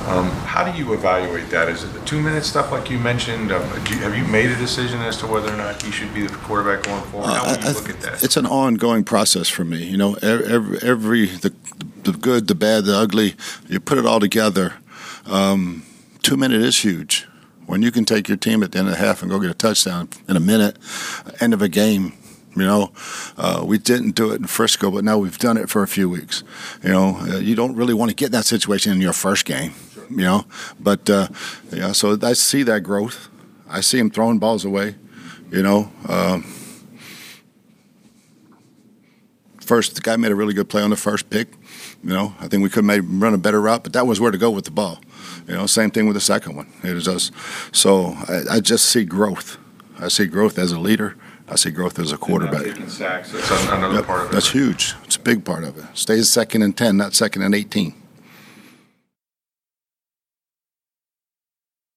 [0.06, 1.68] um, how do you evaluate that?
[1.68, 3.52] Is it the two-minute stuff like you mentioned?
[3.52, 6.26] Um, you, have you made a decision as to whether or not he should be
[6.26, 7.28] the quarterback going forward?
[7.28, 8.22] How do you look at that?
[8.22, 9.84] It's an ongoing process for me.
[9.84, 11.54] You know, every, every the,
[12.02, 13.36] the good, the bad, the ugly,
[13.68, 14.74] you put it all together.
[15.26, 15.84] Um,
[16.22, 17.28] two minute is huge.
[17.66, 19.50] When you can take your team at the end of the half and go get
[19.50, 20.76] a touchdown in a minute,
[21.40, 22.12] end of a game,
[22.54, 22.92] You know,
[23.38, 26.08] uh, we didn't do it in Frisco, but now we've done it for a few
[26.10, 26.44] weeks.
[26.82, 29.72] You know, uh, you don't really want to get that situation in your first game.
[30.10, 30.44] You know,
[30.78, 31.28] but uh,
[31.72, 33.28] yeah, so I see that growth.
[33.70, 34.96] I see him throwing balls away.
[35.50, 36.42] You know, um,
[39.60, 41.48] first the guy made a really good play on the first pick.
[42.04, 44.30] You know, I think we could maybe run a better route, but that was where
[44.30, 45.00] to go with the ball.
[45.46, 46.72] You know, same thing with the second one.
[46.82, 47.32] It was just
[47.72, 49.58] so I, I just see growth.
[49.98, 51.16] I see growth as a leader.
[51.48, 52.76] I see growth as a quarterback.
[52.88, 53.64] Sacks, that's
[53.94, 54.32] Yep, part of it.
[54.32, 54.94] That's huge.
[55.04, 55.84] It's a big part of it.
[55.94, 57.94] Stays second and ten, not second and eighteen.